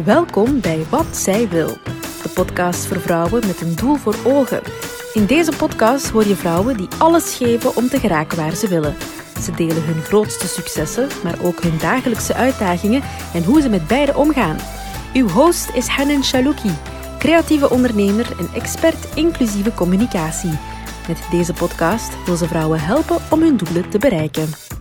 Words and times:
Welkom 0.00 0.60
bij 0.60 0.84
Wat 0.90 1.16
Zij 1.16 1.48
Wil, 1.48 1.66
de 2.22 2.28
podcast 2.34 2.86
voor 2.86 3.00
vrouwen 3.00 3.46
met 3.46 3.60
een 3.60 3.76
doel 3.76 3.96
voor 3.96 4.16
ogen. 4.24 4.62
In 5.14 5.26
deze 5.26 5.56
podcast 5.56 6.10
hoor 6.10 6.26
je 6.26 6.36
vrouwen 6.36 6.76
die 6.76 6.88
alles 6.98 7.36
geven 7.36 7.76
om 7.76 7.88
te 7.88 7.98
geraken 7.98 8.38
waar 8.38 8.54
ze 8.54 8.68
willen. 8.68 8.94
Ze 9.40 9.52
delen 9.52 9.84
hun 9.84 10.02
grootste 10.02 10.46
successen, 10.46 11.08
maar 11.22 11.34
ook 11.42 11.62
hun 11.62 11.78
dagelijkse 11.78 12.34
uitdagingen 12.34 13.02
en 13.34 13.44
hoe 13.44 13.60
ze 13.60 13.68
met 13.68 13.86
beide 13.86 14.16
omgaan. 14.16 14.56
Uw 15.14 15.28
host 15.28 15.70
is 15.74 15.86
Hanan 15.86 16.24
Shalouki, 16.24 16.72
creatieve 17.18 17.70
ondernemer 17.70 18.36
en 18.38 18.48
expert 18.54 19.14
inclusieve 19.14 19.74
communicatie. 19.74 20.58
Met 21.08 21.22
deze 21.30 21.52
podcast 21.52 22.24
wil 22.24 22.36
ze 22.36 22.46
vrouwen 22.46 22.80
helpen 22.80 23.16
om 23.30 23.40
hun 23.42 23.56
doelen 23.56 23.88
te 23.88 23.98
bereiken. 23.98 24.71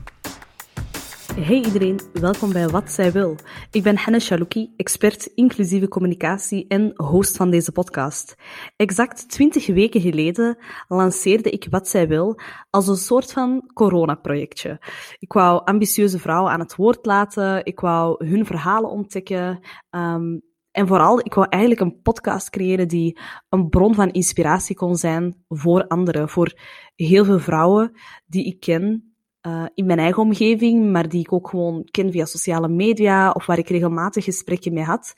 Hey 1.36 1.56
iedereen, 1.56 2.00
welkom 2.14 2.52
bij 2.52 2.68
Wat 2.68 2.92
Zij 2.92 3.12
Wil. 3.12 3.36
Ik 3.72 3.84
ben 3.84 3.98
Hanna 3.98 4.20
Chalouki, 4.20 4.74
expert 4.76 5.26
inclusieve 5.26 5.88
communicatie 5.88 6.68
en 6.68 6.94
host 6.96 7.38
van 7.38 7.50
deze 7.50 7.72
podcast. 7.72 8.36
Exact 8.76 9.30
twintig 9.30 9.68
weken 9.68 10.02
geleden 10.02 10.58
lanceerde 10.88 11.50
ik 11.50 11.68
Wat 11.70 11.88
Zij 11.88 12.08
Wil 12.08 12.40
als 12.70 12.88
een 12.88 12.96
soort 12.96 13.32
van 13.32 13.70
coronaprojectje. 13.74 14.80
Ik 15.20 15.34
wou 15.34 15.62
ambitieuze 15.66 16.20
vrouwen 16.20 16.52
aan 16.52 16.60
het 16.60 16.76
woord 16.76 17.06
laten, 17.06 17.66
ik 17.66 17.80
wou 17.80 18.26
hun 18.28 18.46
verhalen 18.46 18.90
ontdekken, 18.90 19.60
um, 19.90 20.42
en 20.72 20.88
vooral, 20.88 21.20
ik 21.20 21.34
wou 21.34 21.48
eigenlijk 21.50 21.82
een 21.82 22.02
podcast 22.02 22.50
creëren 22.50 22.88
die 22.88 23.20
een 23.50 23.70
bron 23.70 23.96
van 23.96 24.12
inspiratie 24.12 24.76
kon 24.76 24.96
zijn 24.96 25.44
voor 25.48 25.88
anderen, 25.88 26.30
voor 26.30 26.60
heel 26.96 27.26
veel 27.26 27.40
vrouwen 27.40 27.92
die 28.26 28.46
ik 28.46 28.60
ken 28.60 29.11
uh, 29.48 29.66
in 29.74 29.86
mijn 29.86 30.00
eigen 30.00 30.24
omgeving, 30.24 30.92
maar 30.92 31.10
die 31.10 31.20
ik 31.20 31.34
ook 31.34 31.50
gewoon 31.50 31.88
ken 31.92 32.12
via 32.12 32.26
sociale 32.26 32.68
media 32.68 33.32
of 33.32 33.46
waar 33.46 33.58
ik 33.58 33.70
regelmatig 33.70 34.24
gesprekken 34.24 34.74
mee 34.74 34.84
had, 34.84 35.14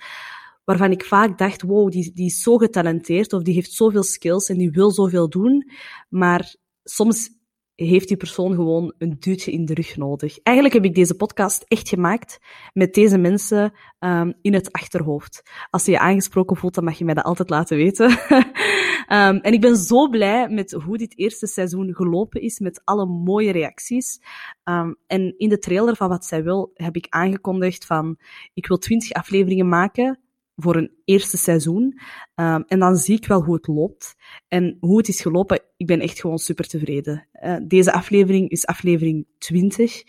waarvan 0.64 0.92
ik 0.92 1.06
vaak 1.06 1.38
dacht, 1.38 1.62
wow, 1.62 1.92
die, 1.92 2.12
die 2.14 2.26
is 2.26 2.42
zo 2.42 2.58
getalenteerd 2.58 3.34
of 3.34 3.42
die 3.42 3.54
heeft 3.54 3.72
zoveel 3.72 4.04
skills 4.04 4.50
en 4.50 4.58
die 4.58 4.72
wil 4.72 4.92
zoveel 4.92 5.30
doen, 5.30 5.72
maar 6.10 6.56
soms 6.84 7.30
heeft 7.76 8.08
die 8.08 8.18
persoon 8.18 8.56
gewoon 8.56 8.94
een 8.98 9.16
duwtje 9.20 9.52
in 9.52 9.66
de 9.66 9.74
rug 9.74 9.98
nodig. 9.98 10.40
Eigenlijk 10.44 10.76
heb 10.76 10.86
ik 10.86 10.96
deze 10.96 11.16
podcast 11.16 11.66
echt 11.68 11.90
gemaakt 11.90 12.40
met 12.74 12.94
deze 12.94 13.18
mensen 13.18 13.74
um, 14.00 14.34
in 14.42 14.54
het 14.54 14.72
achterhoofd. 14.72 15.44
Als 15.70 15.86
je 15.86 15.92
je 15.92 16.00
aangesproken 16.00 16.58
voelt, 16.58 16.76
dan 16.76 16.84
mag 16.84 16.98
je 16.98 17.06
mij 17.06 17.14
dat 17.14 17.24
altijd 17.24 17.50
laten 17.50 17.78
weten. 17.78 18.10
um, 18.10 19.38
en 19.48 19.54
ik 19.54 19.62
ben 19.62 19.76
zo 19.76 20.10
blij 20.10 20.50
met 20.50 20.72
hoe 20.72 20.98
dit 20.98 21.18
eerste 21.18 21.48
seizoen 21.48 21.94
gelopen 21.94 22.42
is, 22.42 22.60
met 22.60 22.82
alle 22.84 23.06
mooie 23.06 23.52
reacties. 23.52 24.22
Um, 24.64 24.96
en 25.08 25.34
in 25.38 25.50
de 25.50 25.60
trailer 25.60 25.96
van 25.96 26.10
Wat 26.10 26.26
Zij 26.26 26.44
Wil 26.44 26.72
heb 26.74 26.96
ik 26.96 27.08
aangekondigd 27.10 27.86
van, 27.86 28.18
ik 28.54 28.68
wil 28.68 28.78
twintig 28.78 29.12
afleveringen 29.12 29.70
maken 29.70 30.23
voor 30.56 30.76
een 30.76 30.92
eerste 31.06 31.38
seizoen. 31.38 32.00
Um, 32.36 32.64
en 32.68 32.80
dan 32.80 32.96
zie 32.96 33.18
ik 33.18 33.28
wel 33.28 33.44
hoe 33.44 33.56
het 33.56 33.68
loopt. 33.68 34.16
En 34.48 34.78
hoe 34.80 34.98
het 34.98 35.08
is 35.08 35.22
gelopen, 35.22 35.62
ik 35.78 35.88
ben 35.88 36.00
echt 36.00 36.20
gewoon 36.20 36.38
super 36.38 36.68
tevreden. 36.68 37.28
Uh, 37.44 37.56
deze 37.68 37.94
aflevering 37.94 38.50
is 38.50 38.66
aflevering 38.66 39.28
20. 39.38 40.02
Um, 40.02 40.06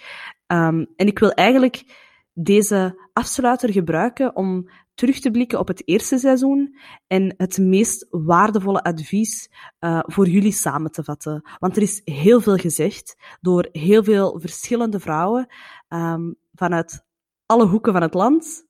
ehm, 0.47 0.84
en 0.97 1.06
ik 1.06 1.19
wil 1.19 1.33
eigenlijk 1.33 1.84
deze 2.33 3.09
afsluiter 3.12 3.73
gebruiken 3.73 4.36
om 4.36 4.69
terug 4.95 5.20
te 5.20 5.31
blikken 5.31 5.59
op 5.59 5.69
het 5.69 5.89
eerste 5.89 6.19
seizoen 6.19 6.77
en 7.06 7.34
het 7.36 7.58
meest 7.58 8.06
waardevolle 8.11 8.83
advies 8.83 9.51
uh, 9.81 10.01
voor 10.03 10.29
jullie 10.29 10.53
samen 10.53 10.91
te 10.91 11.05
vatten. 11.05 11.42
Want 11.58 11.77
er 11.77 11.83
is 11.83 12.01
heel 12.05 12.41
veel 12.41 12.56
gezegd 12.56 13.17
door 13.41 13.69
heel 13.73 14.05
veel 14.05 14.41
verschillende 14.41 15.01
vrouwen 15.01 15.47
um, 15.89 16.36
vanuit 16.53 17.05
alle 17.47 17.67
hoeken 17.67 17.92
van 17.92 18.03
het 18.03 18.14
land, 18.14 18.64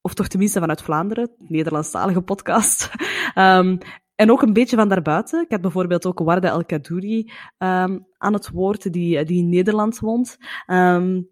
of 0.00 0.14
toch 0.14 0.28
tenminste 0.28 0.60
vanuit 0.60 0.82
Vlaanderen, 0.82 1.30
Nederlandstalige 1.38 2.20
podcast. 2.20 2.90
um, 3.34 3.78
en 4.20 4.30
ook 4.30 4.42
een 4.42 4.52
beetje 4.52 4.76
van 4.76 4.88
daarbuiten. 4.88 5.42
Ik 5.42 5.50
had 5.50 5.60
bijvoorbeeld 5.60 6.06
ook 6.06 6.18
Warda 6.18 6.48
El 6.48 6.64
Kadouri 6.64 7.32
um, 7.58 8.06
aan 8.18 8.32
het 8.32 8.50
woord, 8.50 8.92
die, 8.92 9.24
die 9.24 9.38
in 9.38 9.48
Nederland 9.48 9.98
woont. 9.98 10.36
Um, 10.66 11.28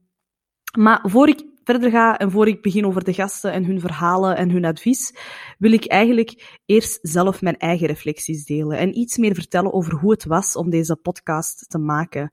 maar 0.79 1.01
voor 1.03 1.29
ik 1.29 1.45
verder 1.65 1.91
ga 1.91 2.19
en 2.19 2.31
voor 2.31 2.49
ik 2.49 2.63
begin 2.63 2.87
over 2.87 3.05
de 3.05 3.13
gasten 3.13 3.53
en 3.53 3.65
hun 3.65 3.81
verhalen 3.81 4.37
en 4.37 4.51
hun 4.51 4.65
advies, 4.65 5.15
wil 5.59 5.73
ik 5.73 5.87
eigenlijk 5.87 6.61
eerst 6.67 6.99
zelf 7.03 7.43
mijn 7.43 7.57
eigen 7.57 7.87
reflecties 7.87 8.45
delen 8.45 8.79
en 8.79 8.99
iets 8.99 9.17
meer 9.17 9.35
vertellen 9.35 9.73
over 9.73 9.95
hoe 9.95 10.11
het 10.11 10.25
was 10.25 10.57
om 10.57 10.71
deze 10.71 10.97
podcast 10.97 11.71
te 11.71 11.79
maken. 11.79 12.31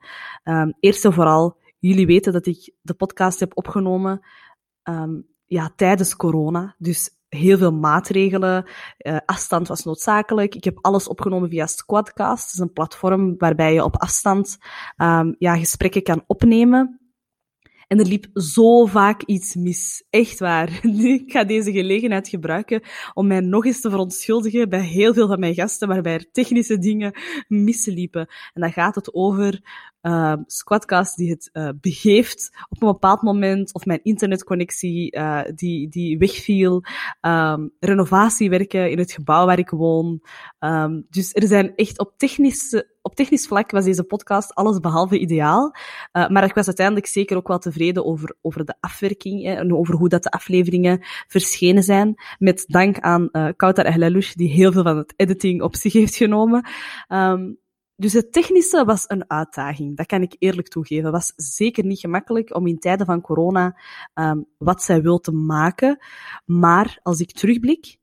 Eerst 0.79 1.05
en 1.05 1.13
vooral, 1.13 1.57
jullie 1.79 2.05
weten 2.05 2.33
dat 2.33 2.45
ik 2.45 2.73
de 2.81 2.93
podcast 2.93 3.39
heb 3.39 3.57
opgenomen 3.57 4.21
ja, 5.45 5.73
tijdens 5.75 6.15
corona. 6.15 6.75
Dus 6.77 7.09
heel 7.29 7.57
veel 7.57 7.73
maatregelen. 7.73 8.65
Uh, 8.97 9.17
afstand 9.25 9.67
was 9.67 9.83
noodzakelijk. 9.83 10.55
Ik 10.55 10.63
heb 10.63 10.77
alles 10.81 11.07
opgenomen 11.07 11.49
via 11.49 11.67
Squadcast. 11.67 12.43
Dat 12.43 12.53
is 12.53 12.59
een 12.59 12.73
platform 12.73 13.35
waarbij 13.37 13.73
je 13.73 13.83
op 13.83 13.97
afstand 13.97 14.57
um, 14.97 15.35
ja, 15.37 15.57
gesprekken 15.57 16.03
kan 16.03 16.23
opnemen. 16.27 16.99
En 17.87 17.99
er 17.99 18.05
liep 18.05 18.25
zo 18.33 18.85
vaak 18.85 19.23
iets 19.23 19.55
mis. 19.55 20.03
Echt 20.09 20.39
waar. 20.39 20.79
Ik 21.25 21.31
ga 21.31 21.43
deze 21.43 21.71
gelegenheid 21.71 22.27
gebruiken 22.27 22.81
om 23.13 23.27
mij 23.27 23.39
nog 23.39 23.65
eens 23.65 23.81
te 23.81 23.89
verontschuldigen 23.89 24.69
bij 24.69 24.81
heel 24.81 25.13
veel 25.13 25.27
van 25.27 25.39
mijn 25.39 25.53
gasten, 25.53 25.87
waarbij 25.87 26.13
er 26.13 26.31
technische 26.31 26.77
dingen 26.77 27.13
misliepen. 27.47 28.27
En 28.53 28.61
dan 28.61 28.71
gaat 28.71 28.95
het 28.95 29.13
over 29.13 29.61
uh, 30.01 30.33
Squadcast 30.45 31.17
die 31.17 31.29
het 31.29 31.49
uh, 31.53 31.69
begeeft 31.81 32.51
op 32.69 32.81
een 32.81 32.87
bepaald 32.87 33.21
moment, 33.21 33.73
of 33.73 33.85
mijn 33.85 34.03
internetconnectie 34.03 35.15
uh, 35.15 35.41
die, 35.55 35.89
die 35.89 36.17
wegviel, 36.17 36.83
um, 37.21 37.71
renovatiewerken 37.79 38.91
in 38.91 38.97
het 38.97 39.11
gebouw 39.11 39.45
waar 39.45 39.59
ik 39.59 39.69
woon. 39.69 40.21
Um, 40.59 41.05
dus 41.09 41.33
er 41.33 41.47
zijn 41.47 41.75
echt 41.75 41.99
op 41.99 42.13
technische 42.17 42.94
op 43.05 43.15
technisch 43.15 43.47
vlak 43.47 43.71
was 43.71 43.85
deze 43.85 44.03
podcast 44.03 44.53
alles 44.53 44.79
behalve 44.79 45.19
ideaal. 45.19 45.75
Uh, 46.13 46.27
maar 46.27 46.43
ik 46.43 46.53
was 46.53 46.65
uiteindelijk 46.65 47.07
zeker 47.07 47.37
ook 47.37 47.47
wel 47.47 47.59
tevreden 47.59 48.05
over, 48.05 48.35
over 48.41 48.65
de 48.65 48.75
afwerking 48.79 49.43
hè, 49.43 49.53
en 49.53 49.73
over 49.73 49.95
hoe 49.95 50.09
dat 50.09 50.23
de 50.23 50.31
afleveringen 50.31 50.99
verschenen 51.27 51.83
zijn. 51.83 52.15
Met 52.39 52.63
dank 52.67 52.99
aan 52.99 53.29
uh, 53.31 53.47
Kautar 53.55 53.85
Ehlalouche, 53.85 54.37
die 54.37 54.49
heel 54.49 54.71
veel 54.71 54.83
van 54.83 54.97
het 54.97 55.13
editing 55.15 55.61
op 55.61 55.75
zich 55.75 55.93
heeft 55.93 56.15
genomen. 56.15 56.67
Um, 57.07 57.57
dus 57.95 58.13
het 58.13 58.31
technische 58.31 58.85
was 58.85 59.03
een 59.07 59.29
uitdaging, 59.29 59.97
dat 59.97 60.05
kan 60.05 60.21
ik 60.21 60.35
eerlijk 60.39 60.67
toegeven. 60.67 61.03
Het 61.03 61.13
was 61.13 61.33
zeker 61.35 61.85
niet 61.85 61.99
gemakkelijk 61.99 62.55
om 62.55 62.67
in 62.67 62.79
tijden 62.79 63.05
van 63.05 63.21
corona 63.21 63.79
um, 64.13 64.45
wat 64.57 64.81
zij 64.81 65.01
wil 65.01 65.19
te 65.19 65.31
maken. 65.31 65.97
Maar 66.45 66.99
als 67.01 67.19
ik 67.19 67.31
terugblik 67.31 67.97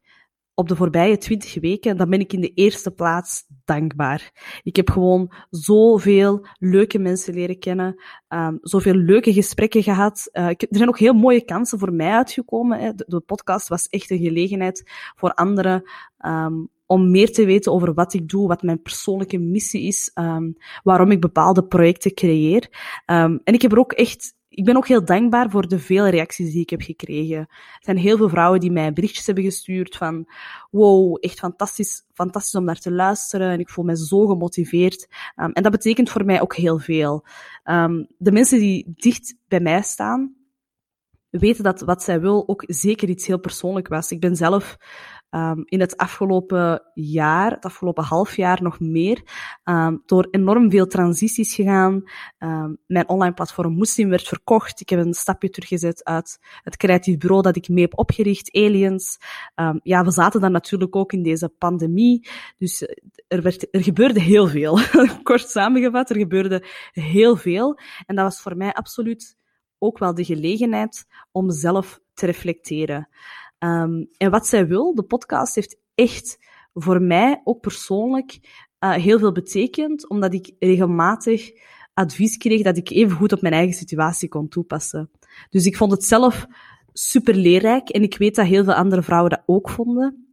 op 0.54 0.68
de 0.68 0.76
voorbije 0.76 1.18
twintig 1.18 1.60
weken, 1.60 1.96
dan 1.96 2.10
ben 2.10 2.20
ik 2.20 2.32
in 2.32 2.40
de 2.40 2.52
eerste 2.54 2.90
plaats 2.90 3.44
dankbaar. 3.64 4.30
Ik 4.62 4.76
heb 4.76 4.90
gewoon 4.90 5.32
zoveel 5.50 6.46
leuke 6.58 6.98
mensen 6.98 7.34
leren 7.34 7.58
kennen, 7.58 8.02
um, 8.28 8.58
zoveel 8.62 8.94
leuke 8.94 9.32
gesprekken 9.32 9.82
gehad. 9.82 10.28
Ik, 10.32 10.62
er 10.62 10.76
zijn 10.76 10.88
ook 10.88 10.98
heel 10.98 11.12
mooie 11.12 11.44
kansen 11.44 11.78
voor 11.78 11.92
mij 11.92 12.10
uitgekomen. 12.10 12.78
Hè. 12.78 12.92
De, 12.94 13.20
podcast 13.20 13.68
was 13.68 13.88
echt 13.88 14.10
een 14.10 14.18
gelegenheid 14.18 14.90
voor 15.14 15.34
anderen 15.34 15.90
um, 16.26 16.68
om 16.86 17.10
meer 17.10 17.32
te 17.32 17.44
weten 17.44 17.72
over 17.72 17.94
wat 17.94 18.14
ik 18.14 18.28
doe, 18.28 18.48
wat 18.48 18.62
mijn 18.62 18.82
persoonlijke 18.82 19.38
missie 19.38 19.82
is, 19.82 20.10
um, 20.14 20.56
waarom 20.82 21.10
ik 21.10 21.20
bepaalde 21.20 21.64
projecten 21.64 22.14
creëer. 22.14 22.68
En 23.04 23.40
ik 23.44 23.62
heb 23.62 23.72
er 23.72 23.78
ook 23.78 23.92
echt, 23.92 24.34
ik 24.54 24.64
ben 24.64 24.76
ook 24.76 24.86
heel 24.86 25.04
dankbaar 25.04 25.50
voor 25.50 25.68
de 25.68 25.78
vele 25.78 26.08
reacties 26.08 26.52
die 26.52 26.60
ik 26.60 26.70
heb 26.70 26.82
gekregen. 26.82 27.36
Er 27.38 27.78
zijn 27.80 27.96
heel 27.96 28.16
veel 28.16 28.28
vrouwen 28.28 28.60
die 28.60 28.70
mij 28.70 28.92
berichtjes 28.92 29.26
hebben 29.26 29.44
gestuurd 29.44 29.96
van, 29.96 30.28
wow, 30.70 31.16
echt 31.20 31.38
fantastisch, 31.38 32.04
fantastisch 32.14 32.54
om 32.54 32.64
naar 32.64 32.78
te 32.78 32.92
luisteren 32.92 33.50
en 33.50 33.60
ik 33.60 33.70
voel 33.70 33.84
me 33.84 33.96
zo 33.96 34.26
gemotiveerd. 34.26 35.08
Um, 35.36 35.52
en 35.52 35.62
dat 35.62 35.72
betekent 35.72 36.10
voor 36.10 36.24
mij 36.24 36.40
ook 36.40 36.56
heel 36.56 36.78
veel. 36.78 37.24
de 38.18 38.32
mensen 38.32 38.58
die 38.58 38.92
dicht 38.96 39.36
bij 39.48 39.60
mij 39.60 39.82
staan, 39.82 40.34
weten 41.30 41.64
dat 41.64 41.80
wat 41.80 42.02
zij 42.02 42.20
wil 42.20 42.48
ook 42.48 42.64
zeker 42.66 43.08
iets 43.08 43.26
heel 43.26 43.40
persoonlijk 43.40 43.88
was. 43.88 44.10
Ik 44.10 44.20
ben 44.20 44.36
zelf 44.36 44.76
um, 45.34 45.62
in 45.64 45.80
het 45.80 45.96
afgelopen 45.96 46.82
jaar, 46.94 47.50
het 47.50 47.64
afgelopen 47.64 48.04
half 48.04 48.36
jaar 48.36 48.62
nog 48.62 48.80
meer, 48.80 49.22
um, 49.64 50.02
door 50.06 50.28
enorm 50.30 50.70
veel 50.70 50.86
transities 50.86 51.54
gegaan. 51.54 52.02
Um, 52.38 52.78
mijn 52.86 53.08
online 53.08 53.34
platform 53.34 53.76
Muslim 53.76 54.08
werd 54.08 54.28
verkocht. 54.28 54.80
Ik 54.80 54.88
heb 54.88 55.00
een 55.00 55.14
stapje 55.14 55.50
teruggezet 55.50 56.04
uit 56.04 56.38
het 56.62 56.76
creatief 56.76 57.18
bureau 57.18 57.42
dat 57.42 57.56
ik 57.56 57.68
mee 57.68 57.84
heb 57.84 57.98
opgericht, 57.98 58.54
Aliens. 58.54 59.18
ja, 59.82 60.04
we 60.04 60.10
zaten 60.10 60.40
dan 60.40 60.52
natuurlijk 60.52 60.96
ook 60.96 61.12
in 61.12 61.22
deze 61.22 61.48
pandemie. 61.48 62.28
Dus 62.58 62.82
eh, 62.82 62.96
er, 63.28 63.42
werd, 63.42 63.66
er 63.70 63.82
gebeurde 63.82 64.20
heel 64.20 64.48
veel. 64.48 64.78
Kort 65.22 65.48
samengevat, 65.48 66.10
er 66.10 66.16
gebeurde 66.16 66.64
heel 66.92 67.36
veel. 67.36 67.78
En 68.06 68.16
dat 68.16 68.24
was 68.24 68.40
voor 68.40 68.56
mij 68.56 68.72
absoluut 68.72 69.36
ook 69.78 69.98
wel 69.98 70.14
de 70.14 70.24
gelegenheid 70.24 71.06
om 71.32 71.50
zelf 71.50 72.00
te 72.14 72.26
reflecteren. 72.26 73.08
Um, 73.64 74.08
en 74.16 74.30
wat 74.30 74.46
zij 74.46 74.66
wil, 74.66 74.94
de 74.94 75.02
podcast 75.02 75.54
heeft 75.54 75.76
echt 75.94 76.38
voor 76.74 77.02
mij 77.02 77.40
ook 77.44 77.60
persoonlijk 77.60 78.38
uh, 78.80 78.92
heel 78.92 79.18
veel 79.18 79.32
betekend, 79.32 80.08
omdat 80.08 80.34
ik 80.34 80.54
regelmatig 80.58 81.50
advies 81.94 82.36
kreeg 82.36 82.62
dat 82.62 82.76
ik 82.76 82.90
even 82.90 83.16
goed 83.16 83.32
op 83.32 83.40
mijn 83.40 83.54
eigen 83.54 83.74
situatie 83.74 84.28
kon 84.28 84.48
toepassen. 84.48 85.10
Dus 85.50 85.66
ik 85.66 85.76
vond 85.76 85.92
het 85.92 86.04
zelf 86.04 86.46
super 86.92 87.34
leerrijk 87.34 87.88
en 87.88 88.02
ik 88.02 88.18
weet 88.18 88.34
dat 88.34 88.46
heel 88.46 88.64
veel 88.64 88.74
andere 88.74 89.02
vrouwen 89.02 89.30
dat 89.30 89.42
ook 89.46 89.70
vonden. 89.70 90.31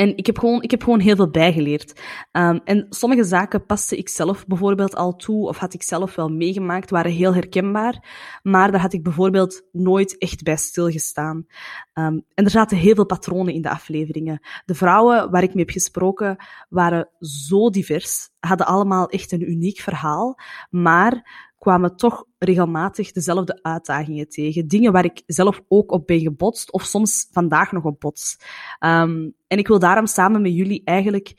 En 0.00 0.16
ik 0.16 0.26
heb 0.26 0.38
gewoon, 0.38 0.62
ik 0.62 0.70
heb 0.70 0.82
gewoon 0.82 1.00
heel 1.00 1.16
veel 1.16 1.30
bijgeleerd. 1.30 2.00
Um, 2.32 2.60
en 2.64 2.86
sommige 2.88 3.24
zaken 3.24 3.66
paste 3.66 3.96
ik 3.96 4.08
zelf 4.08 4.46
bijvoorbeeld 4.46 4.94
al 4.94 5.16
toe, 5.16 5.48
of 5.48 5.58
had 5.58 5.74
ik 5.74 5.82
zelf 5.82 6.14
wel 6.14 6.28
meegemaakt, 6.28 6.90
waren 6.90 7.12
heel 7.12 7.34
herkenbaar. 7.34 8.04
Maar 8.42 8.70
daar 8.70 8.80
had 8.80 8.92
ik 8.92 9.02
bijvoorbeeld 9.02 9.62
nooit 9.72 10.18
echt 10.18 10.42
bij 10.42 10.56
stilgestaan. 10.56 11.46
Um, 11.94 12.24
en 12.34 12.44
er 12.44 12.50
zaten 12.50 12.76
heel 12.76 12.94
veel 12.94 13.06
patronen 13.06 13.54
in 13.54 13.62
de 13.62 13.70
afleveringen. 13.70 14.40
De 14.64 14.74
vrouwen 14.74 15.30
waar 15.30 15.42
ik 15.42 15.54
mee 15.54 15.64
heb 15.64 15.74
gesproken 15.74 16.36
waren 16.68 17.08
zo 17.18 17.70
divers, 17.70 18.30
hadden 18.38 18.66
allemaal 18.66 19.08
echt 19.08 19.32
een 19.32 19.50
uniek 19.50 19.80
verhaal. 19.80 20.38
Maar 20.70 21.48
kwamen 21.60 21.96
toch 21.96 22.24
regelmatig 22.38 23.12
dezelfde 23.12 23.58
uitdagingen 23.62 24.28
tegen. 24.28 24.68
Dingen 24.68 24.92
waar 24.92 25.04
ik 25.04 25.22
zelf 25.26 25.60
ook 25.68 25.92
op 25.92 26.06
ben 26.06 26.20
gebotst, 26.20 26.72
of 26.72 26.82
soms 26.82 27.28
vandaag 27.30 27.72
nog 27.72 27.84
op 27.84 28.00
bots. 28.00 28.36
Um, 28.80 29.34
en 29.46 29.58
ik 29.58 29.68
wil 29.68 29.78
daarom 29.78 30.06
samen 30.06 30.42
met 30.42 30.54
jullie 30.54 30.82
eigenlijk 30.84 31.34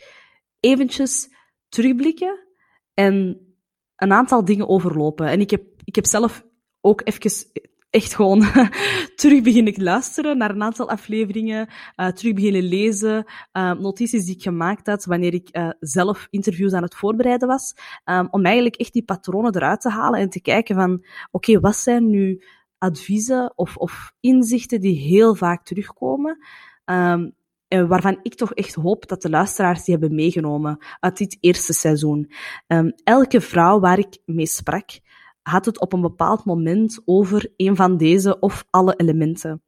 eventjes 0.60 1.30
terugblikken 1.70 2.48
en 2.94 3.40
een 3.96 4.12
aantal 4.12 4.46
dingen 4.46 4.68
overlopen. 4.68 5.28
En 5.28 5.40
ik 5.40 5.50
heb, 5.50 5.64
ik 5.84 5.96
heb 5.96 6.06
zelf 6.06 6.46
ook 6.82 7.02
even 7.04 7.32
echt 7.92 8.16
gewoon 8.16 8.40
terug 9.16 9.42
beginnen 9.42 9.84
luisteren 9.84 10.38
naar 10.38 10.50
een 10.50 10.64
aantal 10.64 10.90
afleveringen, 10.90 11.68
uh, 11.96 12.08
terug 12.08 12.34
beginnen 12.34 12.64
lezen, 12.64 13.26
uh, 13.54 13.74
notities 13.74 14.26
die 14.26 14.36
ik 14.36 14.42
gemaakt 14.42 14.88
had 14.88 15.06
wanneer 15.06 15.34
ik 15.34 15.50
uh, 15.52 15.70
zelf 15.80 16.28
interviews 16.30 16.74
aan 16.74 16.84
het 16.84 16.96
voorbereiden 16.96 17.48
was, 17.48 17.76
um, 18.06 18.28
om 18.32 18.46
eigenlijk 18.46 18.76
echt 18.76 18.94
die 18.94 19.04
patronen 19.04 19.56
eruit 19.56 19.82
te 19.82 19.90
halen 19.90 20.20
en 20.20 20.30
te 20.30 20.42
kijken 20.42 20.76
van, 20.76 21.06
oké, 21.32 21.60
wat 21.60 21.76
zijn 21.76 22.10
nu 22.10 22.44
adviezen 22.78 23.54
of, 23.56 23.78
of 23.78 24.14
inzichten 24.20 24.82
die 24.82 24.98
heel 25.00 25.36
vaak 25.36 25.66
terugkomen, 25.66 26.38
en 27.72 27.88
waarvan 27.88 28.20
ik 28.24 28.36
toch 28.36 28.54
echt 28.54 28.74
hoop 28.74 29.08
dat 29.08 29.22
de 29.22 29.30
luisteraars 29.30 29.84
die 29.84 29.98
hebben 29.98 30.16
meegenomen 30.16 30.78
uit 31.00 31.18
dit 31.18 31.38
eerste 31.40 31.74
seizoen. 31.74 32.32
Um, 32.68 32.94
elke 33.04 33.42
vrouw 33.42 33.80
waar 33.80 34.00
ik 34.00 34.18
mee 34.26 34.46
sprak, 34.46 34.90
had 35.42 35.66
het 35.66 35.80
op 35.80 35.94
een 35.94 36.02
bepaald 36.02 36.46
moment 36.46 37.02
over 37.06 37.54
een 37.58 37.76
van 37.76 37.98
deze 37.98 38.40
of 38.40 38.66
alle 38.70 38.96
elementen. 38.96 39.64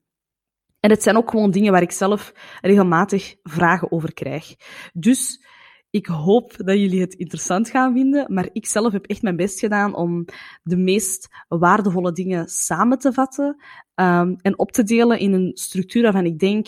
En 0.80 0.90
het 0.90 1.04
zijn 1.04 1.18
ook 1.18 1.30
gewoon 1.30 1.52
dingen 1.52 1.72
waar 1.72 1.82
ik 1.82 1.92
zelf 1.92 2.34
regelmatig 2.62 3.36
vragen 3.44 3.92
over 3.92 4.14
krijg. 4.14 4.56
Dus 4.94 5.46
ik 5.90 6.06
hoop 6.06 6.54
dat 6.58 6.78
jullie 6.78 7.02
het 7.02 7.14
interessant 7.14 7.70
gaan 7.70 7.94
vinden, 7.94 8.34
maar 8.34 8.50
ik 8.52 8.68
zelf 8.68 8.92
heb 8.92 9.06
echt 9.06 9.22
mijn 9.22 9.36
best 9.36 9.60
gedaan 9.60 9.96
om 9.96 10.26
de 10.64 10.78
meest 10.78 11.28
waardevolle 11.48 12.12
dingen 12.12 12.48
samen 12.48 13.00
te 13.00 13.14
vatten 13.14 13.64
um, 13.96 14.36
en 14.42 14.60
op 14.60 14.72
te 14.72 14.84
delen 14.84 15.20
in 15.20 15.34
een 15.34 15.52
structuur 15.54 16.04
waarvan 16.04 16.26
ik 16.26 16.40
denk, 16.40 16.68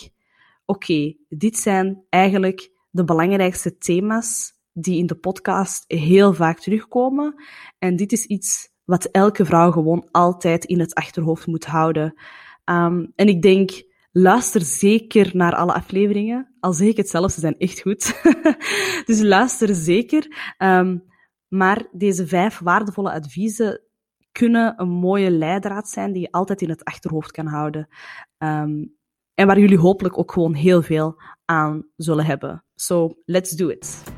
oké, 0.65 1.13
dit 1.29 1.57
zijn 1.57 2.03
eigenlijk 2.09 2.71
de 2.89 3.03
belangrijkste 3.03 3.77
thema's 3.77 4.53
die 4.73 4.97
in 4.97 5.05
de 5.05 5.15
podcast 5.15 5.83
heel 5.87 6.33
vaak 6.33 6.59
terugkomen. 6.59 7.43
En 7.77 7.95
dit 7.95 8.11
is 8.11 8.25
iets 8.25 8.73
wat 8.85 9.05
elke 9.05 9.45
vrouw 9.45 9.71
gewoon 9.71 10.07
altijd 10.11 10.65
in 10.65 10.79
het 10.79 10.93
achterhoofd 10.93 11.47
moet 11.47 11.65
houden. 11.65 12.13
Um, 12.65 13.11
en 13.15 13.27
ik 13.27 13.41
denk, 13.41 13.83
luister 14.11 14.61
zeker 14.61 15.29
naar 15.33 15.55
alle 15.55 15.73
afleveringen. 15.73 16.55
Al 16.59 16.73
zeg 16.73 16.87
ik 16.87 16.97
het 16.97 17.09
zelf, 17.09 17.31
ze 17.31 17.39
zijn 17.39 17.57
echt 17.57 17.81
goed. 17.81 18.21
dus 19.09 19.21
luister 19.21 19.75
zeker. 19.75 20.53
Um, 20.57 21.03
maar 21.47 21.87
deze 21.91 22.27
vijf 22.27 22.59
waardevolle 22.59 23.11
adviezen 23.11 23.81
kunnen 24.31 24.73
een 24.77 24.89
mooie 24.89 25.31
leidraad 25.31 25.89
zijn 25.89 26.13
die 26.13 26.21
je 26.21 26.31
altijd 26.31 26.61
in 26.61 26.69
het 26.69 26.83
achterhoofd 26.83 27.31
kan 27.31 27.47
houden. 27.47 27.87
Um, 28.37 28.95
en 29.33 29.47
waar 29.47 29.59
jullie 29.59 29.79
hopelijk 29.79 30.17
ook 30.17 30.31
gewoon 30.31 30.53
heel 30.53 30.81
veel 30.81 31.21
aan 31.45 31.87
zullen 31.95 32.25
hebben. 32.25 32.63
So, 32.75 33.21
let's 33.25 33.51
do 33.51 33.67
it. 33.67 34.14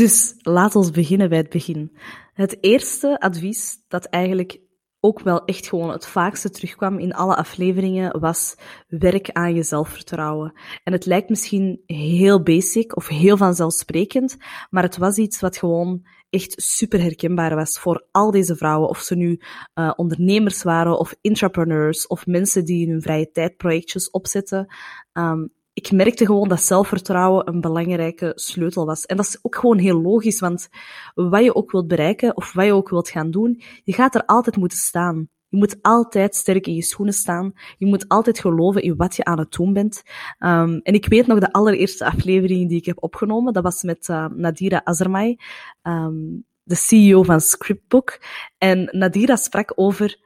Dus 0.00 0.34
laat 0.38 0.76
ons 0.76 0.90
beginnen 0.90 1.28
bij 1.28 1.38
het 1.38 1.48
begin. 1.48 1.96
Het 2.32 2.56
eerste 2.60 3.20
advies 3.20 3.84
dat 3.88 4.04
eigenlijk 4.04 4.60
ook 5.00 5.20
wel 5.20 5.44
echt 5.44 5.66
gewoon 5.66 5.90
het 5.90 6.06
vaakste 6.06 6.50
terugkwam 6.50 6.98
in 6.98 7.14
alle 7.14 7.36
afleveringen 7.36 8.20
was 8.20 8.56
werk 8.88 9.30
aan 9.30 9.54
je 9.54 9.62
zelfvertrouwen. 9.62 10.52
En 10.84 10.92
het 10.92 11.06
lijkt 11.06 11.28
misschien 11.28 11.82
heel 11.86 12.42
basic 12.42 12.96
of 12.96 13.08
heel 13.08 13.36
vanzelfsprekend, 13.36 14.36
maar 14.70 14.82
het 14.82 14.96
was 14.96 15.16
iets 15.16 15.40
wat 15.40 15.56
gewoon 15.56 16.06
echt 16.30 16.62
super 16.62 17.00
herkenbaar 17.00 17.54
was 17.54 17.78
voor 17.78 18.06
al 18.10 18.30
deze 18.30 18.56
vrouwen. 18.56 18.88
Of 18.88 18.98
ze 18.98 19.14
nu 19.14 19.40
uh, 19.74 19.92
ondernemers 19.96 20.62
waren 20.62 20.98
of 20.98 21.14
entrepreneurs 21.20 22.06
of 22.06 22.26
mensen 22.26 22.64
die 22.64 22.86
in 22.86 22.90
hun 22.90 23.02
vrije 23.02 23.30
tijd 23.30 23.56
projectjes 23.56 24.10
opzetten. 24.10 24.74
Um, 25.12 25.52
ik 25.72 25.92
merkte 25.92 26.26
gewoon 26.26 26.48
dat 26.48 26.62
zelfvertrouwen 26.62 27.48
een 27.48 27.60
belangrijke 27.60 28.32
sleutel 28.34 28.86
was. 28.86 29.06
En 29.06 29.16
dat 29.16 29.26
is 29.26 29.38
ook 29.42 29.56
gewoon 29.56 29.78
heel 29.78 30.00
logisch, 30.00 30.40
want 30.40 30.68
wat 31.14 31.44
je 31.44 31.54
ook 31.54 31.70
wilt 31.70 31.88
bereiken 31.88 32.36
of 32.36 32.52
wat 32.52 32.64
je 32.64 32.72
ook 32.72 32.88
wilt 32.88 33.08
gaan 33.08 33.30
doen, 33.30 33.62
je 33.84 33.92
gaat 33.92 34.14
er 34.14 34.24
altijd 34.24 34.56
moeten 34.56 34.78
staan. 34.78 35.28
Je 35.48 35.56
moet 35.56 35.76
altijd 35.82 36.34
sterk 36.34 36.66
in 36.66 36.74
je 36.74 36.82
schoenen 36.82 37.14
staan. 37.14 37.52
Je 37.78 37.86
moet 37.86 38.08
altijd 38.08 38.40
geloven 38.40 38.82
in 38.82 38.96
wat 38.96 39.16
je 39.16 39.24
aan 39.24 39.38
het 39.38 39.52
doen 39.52 39.72
bent. 39.72 40.02
Um, 40.38 40.80
en 40.82 40.94
ik 40.94 41.06
weet 41.06 41.26
nog 41.26 41.38
de 41.38 41.52
allereerste 41.52 42.04
aflevering 42.04 42.68
die 42.68 42.78
ik 42.78 42.86
heb 42.86 43.02
opgenomen. 43.02 43.52
Dat 43.52 43.62
was 43.62 43.82
met 43.82 44.08
uh, 44.08 44.26
Nadira 44.26 44.80
Azermai, 44.84 45.36
um, 45.82 46.44
de 46.62 46.74
CEO 46.74 47.22
van 47.22 47.40
Scriptbook. 47.40 48.20
En 48.58 48.88
Nadira 48.92 49.36
sprak 49.36 49.72
over 49.74 50.18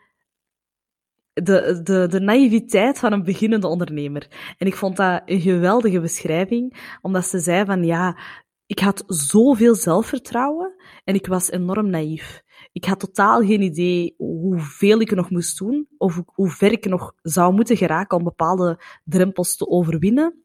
de, 1.34 1.80
de, 1.82 2.06
de 2.06 2.20
naïviteit 2.20 2.98
van 2.98 3.12
een 3.12 3.24
beginnende 3.24 3.66
ondernemer. 3.66 4.54
En 4.58 4.66
ik 4.66 4.76
vond 4.76 4.96
dat 4.96 5.22
een 5.24 5.40
geweldige 5.40 6.00
beschrijving, 6.00 6.96
omdat 7.02 7.26
ze 7.26 7.38
zei 7.38 7.64
van 7.64 7.84
ja, 7.84 8.18
ik 8.66 8.78
had 8.78 9.04
zoveel 9.06 9.74
zelfvertrouwen 9.74 10.74
en 11.04 11.14
ik 11.14 11.26
was 11.26 11.50
enorm 11.50 11.90
naïef. 11.90 12.42
Ik 12.72 12.84
had 12.84 13.00
totaal 13.00 13.40
geen 13.40 13.62
idee 13.62 14.14
hoeveel 14.18 15.00
ik 15.00 15.14
nog 15.14 15.30
moest 15.30 15.58
doen, 15.58 15.88
of 15.98 16.22
hoe 16.26 16.50
ver 16.50 16.72
ik 16.72 16.84
nog 16.84 17.14
zou 17.22 17.54
moeten 17.54 17.76
geraken 17.76 18.18
om 18.18 18.24
bepaalde 18.24 18.80
drempels 19.04 19.56
te 19.56 19.68
overwinnen. 19.68 20.42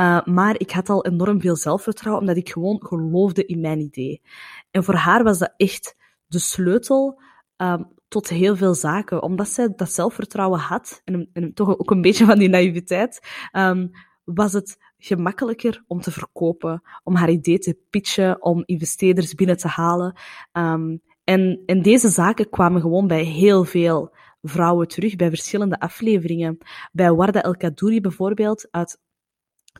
Uh, 0.00 0.24
maar 0.24 0.60
ik 0.60 0.70
had 0.70 0.88
al 0.88 1.06
enorm 1.06 1.40
veel 1.40 1.56
zelfvertrouwen, 1.56 2.22
omdat 2.22 2.36
ik 2.36 2.48
gewoon 2.48 2.86
geloofde 2.86 3.44
in 3.46 3.60
mijn 3.60 3.80
idee. 3.80 4.22
En 4.70 4.84
voor 4.84 4.94
haar 4.94 5.22
was 5.22 5.38
dat 5.38 5.54
echt 5.56 5.96
de 6.26 6.38
sleutel 6.38 7.20
um, 7.56 7.92
tot 8.14 8.28
heel 8.28 8.56
veel 8.56 8.74
zaken. 8.74 9.22
Omdat 9.22 9.48
zij 9.48 9.72
dat 9.76 9.92
zelfvertrouwen 9.92 10.58
had, 10.58 11.00
en, 11.04 11.30
en 11.32 11.54
toch 11.54 11.78
ook 11.78 11.90
een 11.90 12.00
beetje 12.00 12.24
van 12.24 12.38
die 12.38 12.48
naïviteit, 12.48 13.20
um, 13.52 13.90
was 14.24 14.52
het 14.52 14.76
gemakkelijker 14.98 15.84
om 15.86 16.00
te 16.00 16.10
verkopen, 16.10 16.82
om 17.02 17.14
haar 17.14 17.30
idee 17.30 17.58
te 17.58 17.78
pitchen, 17.90 18.42
om 18.42 18.62
investeerders 18.66 19.34
binnen 19.34 19.56
te 19.56 19.68
halen. 19.68 20.14
Um, 20.52 21.00
en, 21.24 21.62
en 21.66 21.82
deze 21.82 22.08
zaken 22.08 22.48
kwamen 22.50 22.80
gewoon 22.80 23.06
bij 23.06 23.24
heel 23.24 23.64
veel 23.64 24.14
vrouwen 24.42 24.88
terug, 24.88 25.16
bij 25.16 25.28
verschillende 25.28 25.80
afleveringen. 25.80 26.58
Bij 26.92 27.12
Warda 27.12 27.42
El 27.42 27.56
Kadouri 27.56 28.00
bijvoorbeeld, 28.00 28.68
uit 28.70 28.98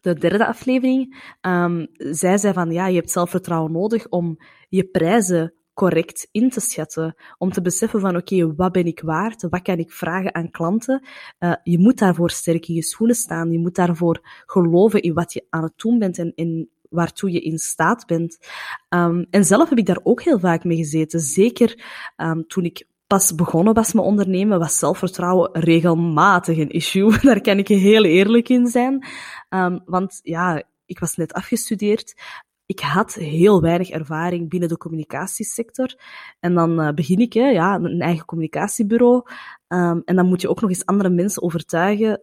de 0.01 0.15
derde 0.15 0.47
aflevering, 0.47 1.33
um, 1.41 1.87
zij 1.97 2.39
zei 2.39 2.53
van 2.53 2.71
ja, 2.71 2.87
je 2.87 2.97
hebt 2.97 3.11
zelfvertrouwen 3.11 3.73
nodig 3.73 4.09
om 4.09 4.37
je 4.69 4.85
prijzen 4.85 5.55
correct 5.75 6.29
in 6.31 6.51
te 6.51 6.61
schatten. 6.61 7.15
Om 7.39 7.53
te 7.53 7.61
beseffen 7.63 8.01
van 8.01 8.17
oké, 8.17 8.55
wat 8.55 8.73
ben 8.73 8.87
ik 8.87 9.01
waard? 9.01 9.43
Wat 9.43 9.63
kan 9.63 9.79
ik 9.79 9.93
vragen 9.93 10.35
aan 10.35 10.51
klanten? 10.51 11.07
Uh, 11.39 11.55
je 11.63 11.79
moet 11.79 11.99
daarvoor 11.99 12.31
sterk 12.31 12.69
in 12.69 12.75
je 12.75 12.83
schoenen 12.83 13.17
staan. 13.17 13.53
Je 13.53 13.59
moet 13.59 13.75
daarvoor 13.75 14.21
geloven 14.47 15.03
in 15.03 15.15
wat 15.15 15.33
je 15.33 15.47
aan 15.51 15.63
het 15.63 15.73
doen 15.77 15.99
bent 15.99 16.19
en, 16.19 16.33
en 16.35 16.69
waartoe 16.89 17.31
je 17.31 17.41
in 17.41 17.59
staat 17.59 18.07
bent. 18.07 18.39
Um, 18.89 19.27
en 19.31 19.45
zelf 19.45 19.69
heb 19.69 19.79
ik 19.79 19.87
daar 19.87 20.01
ook 20.03 20.23
heel 20.23 20.39
vaak 20.39 20.65
mee 20.65 20.77
gezeten. 20.77 21.21
Zeker 21.21 21.85
um, 22.17 22.47
toen 22.47 22.65
ik 22.65 22.87
pas 23.07 23.35
begonnen 23.35 23.75
was 23.75 23.93
met 23.93 24.05
ondernemen, 24.05 24.59
was 24.59 24.79
zelfvertrouwen 24.79 25.51
regelmatig 25.53 26.59
een 26.59 26.71
issue. 26.71 27.19
Daar 27.23 27.41
kan 27.41 27.59
ik 27.59 27.69
heel 27.69 28.05
eerlijk 28.05 28.49
in 28.49 28.67
zijn. 28.67 29.07
Um, 29.49 29.83
want 29.85 30.21
ja, 30.23 30.63
ik 30.87 30.99
was 30.99 31.17
net 31.17 31.33
afgestudeerd 31.33 32.15
ik 32.67 32.81
had 32.81 33.15
heel 33.15 33.61
weinig 33.61 33.91
ervaring 33.91 34.49
binnen 34.49 34.69
de 34.69 34.77
communicatiesector. 34.77 35.95
En 36.41 36.55
dan 36.55 36.81
uh, 36.81 36.93
begin 36.93 37.19
ik, 37.19 37.33
hè, 37.33 37.49
ja, 37.49 37.75
een 37.75 38.01
eigen 38.01 38.25
communicatiebureau. 38.25 39.23
Um, 39.69 40.03
en 40.05 40.17
dan 40.17 40.27
moet 40.27 40.41
je 40.41 40.49
ook 40.49 40.61
nog 40.61 40.71
eens 40.71 40.87
andere 40.87 41.11
mensen 41.11 41.43
overtuigen 41.43 42.21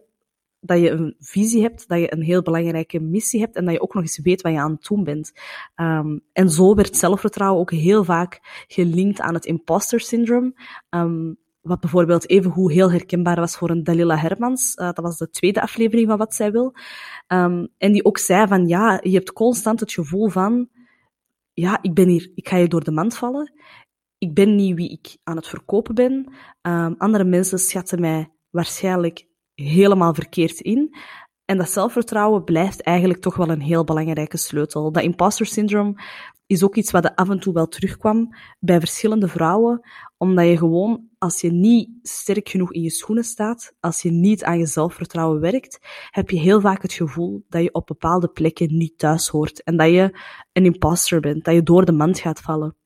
dat 0.64 0.80
je 0.80 0.90
een 0.90 1.14
visie 1.18 1.62
hebt, 1.62 1.88
dat 1.88 1.98
je 1.98 2.12
een 2.12 2.22
heel 2.22 2.42
belangrijke 2.42 3.00
missie 3.00 3.40
hebt 3.40 3.56
en 3.56 3.64
dat 3.64 3.74
je 3.74 3.80
ook 3.80 3.94
nog 3.94 4.02
eens 4.02 4.18
weet 4.22 4.42
wat 4.42 4.52
je 4.52 4.58
aan 4.58 4.70
het 4.70 4.86
doen 4.86 5.04
bent. 5.04 5.32
Um, 5.76 6.20
en 6.32 6.50
zo 6.50 6.74
werd 6.74 6.96
zelfvertrouwen 6.96 7.60
ook 7.60 7.70
heel 7.70 8.04
vaak 8.04 8.40
gelinkt 8.66 9.20
aan 9.20 9.34
het 9.34 9.46
imposter 9.46 10.00
syndrome. 10.00 10.54
Um, 10.90 11.38
wat 11.62 11.80
bijvoorbeeld 11.80 12.28
even 12.28 12.50
hoe 12.50 12.72
heel 12.72 12.90
herkenbaar 12.90 13.36
was 13.36 13.56
voor 13.56 13.70
een 13.70 13.84
Dalila 13.84 14.16
Hermans. 14.16 14.76
Uh, 14.76 14.84
dat 14.86 15.04
was 15.04 15.18
de 15.18 15.30
tweede 15.30 15.62
aflevering 15.62 16.08
van 16.08 16.18
Wat 16.18 16.34
Zij 16.34 16.52
Wil. 16.52 16.74
Um, 17.28 17.68
en 17.78 17.92
die 17.92 18.04
ook 18.04 18.18
zei 18.18 18.46
van, 18.46 18.68
ja, 18.68 19.00
je 19.02 19.14
hebt 19.14 19.32
constant 19.32 19.80
het 19.80 19.92
gevoel 19.92 20.28
van, 20.28 20.68
ja, 21.52 21.78
ik 21.82 21.94
ben 21.94 22.08
hier, 22.08 22.32
ik 22.34 22.48
ga 22.48 22.56
hier 22.56 22.68
door 22.68 22.84
de 22.84 22.90
mand 22.90 23.16
vallen. 23.16 23.52
ik 24.22 24.34
ben 24.34 24.54
niet 24.54 24.76
wie 24.76 24.90
ik 24.90 25.16
aan 25.24 25.36
het 25.36 25.46
verkopen 25.46 25.94
ben. 25.94 26.32
Um, 26.62 26.94
andere 26.98 27.24
mensen 27.24 27.58
schatten 27.58 28.00
mij 28.00 28.32
waarschijnlijk 28.50 29.26
helemaal 29.54 30.14
verkeerd 30.14 30.60
in. 30.60 30.96
En 31.44 31.58
dat 31.58 31.70
zelfvertrouwen 31.70 32.44
blijft 32.44 32.82
eigenlijk 32.82 33.20
toch 33.20 33.36
wel 33.36 33.48
een 33.48 33.60
heel 33.60 33.84
belangrijke 33.84 34.36
sleutel. 34.36 34.92
Dat 34.92 35.02
imposter 35.02 35.46
syndroom 35.46 35.96
is 36.52 36.64
ook 36.64 36.76
iets 36.76 36.90
wat 36.90 37.14
af 37.14 37.28
en 37.28 37.40
toe 37.40 37.52
wel 37.52 37.68
terugkwam 37.68 38.34
bij 38.60 38.78
verschillende 38.78 39.28
vrouwen, 39.28 39.80
omdat 40.16 40.46
je 40.46 40.56
gewoon, 40.56 41.08
als 41.18 41.40
je 41.40 41.52
niet 41.52 41.88
sterk 42.02 42.48
genoeg 42.48 42.72
in 42.72 42.82
je 42.82 42.90
schoenen 42.90 43.24
staat, 43.24 43.74
als 43.80 44.02
je 44.02 44.10
niet 44.10 44.44
aan 44.44 44.58
je 44.58 44.66
zelfvertrouwen 44.66 45.40
werkt, 45.40 45.78
heb 46.10 46.30
je 46.30 46.38
heel 46.38 46.60
vaak 46.60 46.82
het 46.82 46.92
gevoel 46.92 47.44
dat 47.48 47.62
je 47.62 47.72
op 47.72 47.86
bepaalde 47.86 48.28
plekken 48.28 48.76
niet 48.76 48.98
thuis 48.98 49.28
hoort 49.28 49.62
en 49.62 49.76
dat 49.76 49.90
je 49.90 50.18
een 50.52 50.64
imposter 50.64 51.20
bent, 51.20 51.44
dat 51.44 51.54
je 51.54 51.62
door 51.62 51.84
de 51.84 51.92
mand 51.92 52.18
gaat 52.18 52.40
vallen. 52.40 52.76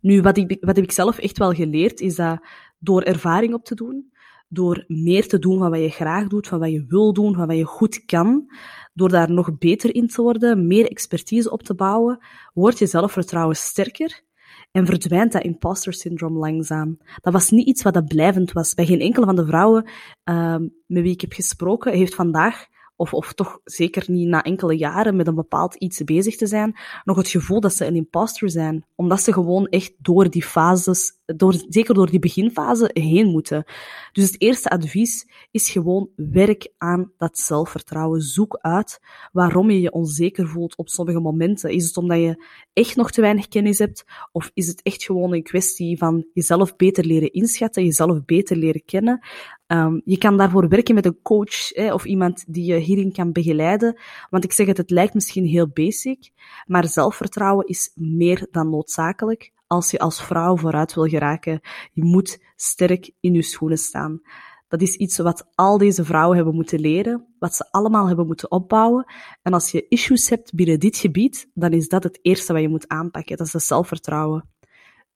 Nu, 0.00 0.20
wat, 0.20 0.36
ik, 0.36 0.56
wat 0.60 0.76
heb 0.76 0.84
ik 0.84 0.92
zelf 0.92 1.18
echt 1.18 1.38
wel 1.38 1.52
geleerd, 1.52 2.00
is 2.00 2.14
dat 2.14 2.46
door 2.78 3.02
ervaring 3.02 3.54
op 3.54 3.64
te 3.64 3.74
doen, 3.74 4.11
door 4.52 4.84
meer 4.86 5.28
te 5.28 5.38
doen 5.38 5.58
van 5.58 5.70
wat 5.70 5.80
je 5.80 5.88
graag 5.88 6.26
doet, 6.26 6.48
van 6.48 6.58
wat 6.58 6.70
je 6.70 6.84
wil 6.88 7.12
doen, 7.12 7.34
van 7.34 7.46
wat 7.46 7.56
je 7.56 7.64
goed 7.64 8.04
kan, 8.04 8.52
door 8.94 9.08
daar 9.08 9.30
nog 9.30 9.58
beter 9.58 9.94
in 9.94 10.06
te 10.06 10.22
worden, 10.22 10.66
meer 10.66 10.90
expertise 10.90 11.50
op 11.50 11.62
te 11.62 11.74
bouwen, 11.74 12.24
wordt 12.54 12.78
je 12.78 12.86
zelfvertrouwen 12.86 13.56
sterker 13.56 14.22
en 14.70 14.86
verdwijnt 14.86 15.32
dat 15.32 15.42
imposter 15.42 15.92
syndroom 15.92 16.36
langzaam. 16.36 16.98
Dat 17.20 17.32
was 17.32 17.50
niet 17.50 17.66
iets 17.66 17.82
wat 17.82 17.94
dat 17.94 18.08
blijvend 18.08 18.52
was. 18.52 18.74
Bij 18.74 18.86
geen 18.86 19.00
enkele 19.00 19.26
van 19.26 19.36
de 19.36 19.46
vrouwen 19.46 19.84
uh, 20.24 20.56
met 20.86 21.02
wie 21.02 21.12
ik 21.12 21.20
heb 21.20 21.32
gesproken 21.32 21.92
heeft 21.92 22.14
vandaag 22.14 22.66
of, 22.96 23.14
of 23.14 23.32
toch 23.32 23.60
zeker 23.64 24.04
niet 24.06 24.28
na 24.28 24.42
enkele 24.42 24.76
jaren 24.76 25.16
met 25.16 25.26
een 25.26 25.34
bepaald 25.34 25.74
iets 25.74 26.04
bezig 26.04 26.36
te 26.36 26.46
zijn, 26.46 26.76
nog 27.04 27.16
het 27.16 27.28
gevoel 27.28 27.60
dat 27.60 27.74
ze 27.74 27.86
een 27.86 27.96
imposter 27.96 28.50
zijn. 28.50 28.84
Omdat 28.94 29.22
ze 29.22 29.32
gewoon 29.32 29.66
echt 29.66 29.92
door 29.98 30.30
die 30.30 30.42
fases, 30.42 31.12
door, 31.36 31.54
zeker 31.68 31.94
door 31.94 32.10
die 32.10 32.18
beginfase, 32.18 32.90
heen 32.92 33.26
moeten. 33.26 33.64
Dus 34.12 34.24
het 34.24 34.40
eerste 34.40 34.70
advies 34.70 35.28
is 35.50 35.70
gewoon 35.70 36.08
werk 36.16 36.72
aan 36.78 37.12
dat 37.16 37.38
zelfvertrouwen. 37.38 38.20
Zoek 38.20 38.58
uit 38.60 39.00
waarom 39.32 39.70
je 39.70 39.80
je 39.80 39.92
onzeker 39.92 40.48
voelt 40.48 40.76
op 40.76 40.88
sommige 40.88 41.20
momenten. 41.20 41.70
Is 41.70 41.86
het 41.86 41.96
omdat 41.96 42.18
je 42.18 42.44
echt 42.72 42.96
nog 42.96 43.10
te 43.10 43.20
weinig 43.20 43.48
kennis 43.48 43.78
hebt? 43.78 44.04
Of 44.32 44.50
is 44.54 44.66
het 44.66 44.82
echt 44.82 45.04
gewoon 45.04 45.32
een 45.32 45.42
kwestie 45.42 45.98
van 45.98 46.26
jezelf 46.32 46.76
beter 46.76 47.04
leren 47.04 47.32
inschatten, 47.32 47.84
jezelf 47.84 48.24
beter 48.24 48.56
leren 48.56 48.84
kennen? 48.84 49.26
Um, 49.66 50.02
je 50.04 50.18
kan 50.18 50.36
daarvoor 50.36 50.68
werken 50.68 50.94
met 50.94 51.06
een 51.06 51.22
coach 51.22 51.72
of 51.92 52.04
iemand 52.04 52.44
die 52.48 52.64
je 52.64 52.78
hierin 52.78 53.12
kan 53.12 53.32
begeleiden. 53.32 53.98
Want 54.30 54.44
ik 54.44 54.52
zeg 54.52 54.66
het, 54.66 54.76
het 54.76 54.90
lijkt 54.90 55.14
misschien 55.14 55.44
heel 55.44 55.68
basic, 55.68 56.30
maar 56.66 56.88
zelfvertrouwen 56.88 57.66
is 57.66 57.90
meer 57.94 58.46
dan 58.50 58.70
noodzakelijk 58.70 59.52
als 59.72 59.90
je 59.90 59.98
als 59.98 60.22
vrouw 60.22 60.56
vooruit 60.56 60.94
wil 60.94 61.06
geraken. 61.06 61.60
Je 61.92 62.04
moet 62.04 62.42
sterk 62.56 63.10
in 63.20 63.34
je 63.34 63.42
schoenen 63.42 63.78
staan. 63.78 64.20
Dat 64.68 64.82
is 64.82 64.96
iets 64.96 65.18
wat 65.18 65.48
al 65.54 65.78
deze 65.78 66.04
vrouwen 66.04 66.36
hebben 66.36 66.54
moeten 66.54 66.80
leren, 66.80 67.26
wat 67.38 67.54
ze 67.54 67.70
allemaal 67.70 68.06
hebben 68.06 68.26
moeten 68.26 68.50
opbouwen. 68.50 69.04
En 69.42 69.52
als 69.52 69.70
je 69.70 69.88
issues 69.88 70.28
hebt 70.28 70.54
binnen 70.54 70.80
dit 70.80 70.96
gebied, 70.96 71.50
dan 71.54 71.70
is 71.70 71.88
dat 71.88 72.02
het 72.02 72.18
eerste 72.22 72.52
wat 72.52 72.62
je 72.62 72.68
moet 72.68 72.88
aanpakken. 72.88 73.36
Dat 73.36 73.46
is 73.46 73.52
het 73.52 73.62
zelfvertrouwen. 73.62 74.48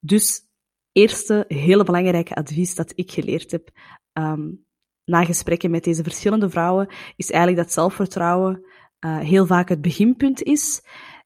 Dus 0.01 0.41
eerste 0.93 1.45
hele 1.49 1.85
belangrijke 1.85 2.35
advies 2.35 2.75
dat 2.75 2.93
ik 2.95 3.11
geleerd 3.11 3.51
heb 3.51 3.71
um, 4.13 4.65
na 5.05 5.25
gesprekken 5.25 5.71
met 5.71 5.85
deze 5.85 6.03
verschillende 6.03 6.51
vrouwen, 6.51 6.89
is 7.17 7.31
eigenlijk 7.31 7.65
dat 7.65 7.73
zelfvertrouwen 7.73 8.65
uh, 9.01 9.19
heel 9.19 9.47
vaak 9.47 9.69
het 9.69 9.81
beginpunt 9.81 10.43
is 10.43 10.83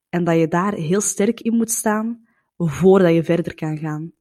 en 0.08 0.24
dat 0.24 0.38
je 0.38 0.48
daar 0.48 0.72
heel 0.72 1.00
sterk 1.00 1.40
in 1.40 1.56
moet 1.56 1.70
staan 1.70 2.28
voordat 2.68 3.14
je 3.14 3.24
verder 3.24 3.54
kan 3.54 3.78
gaan. 3.78 4.12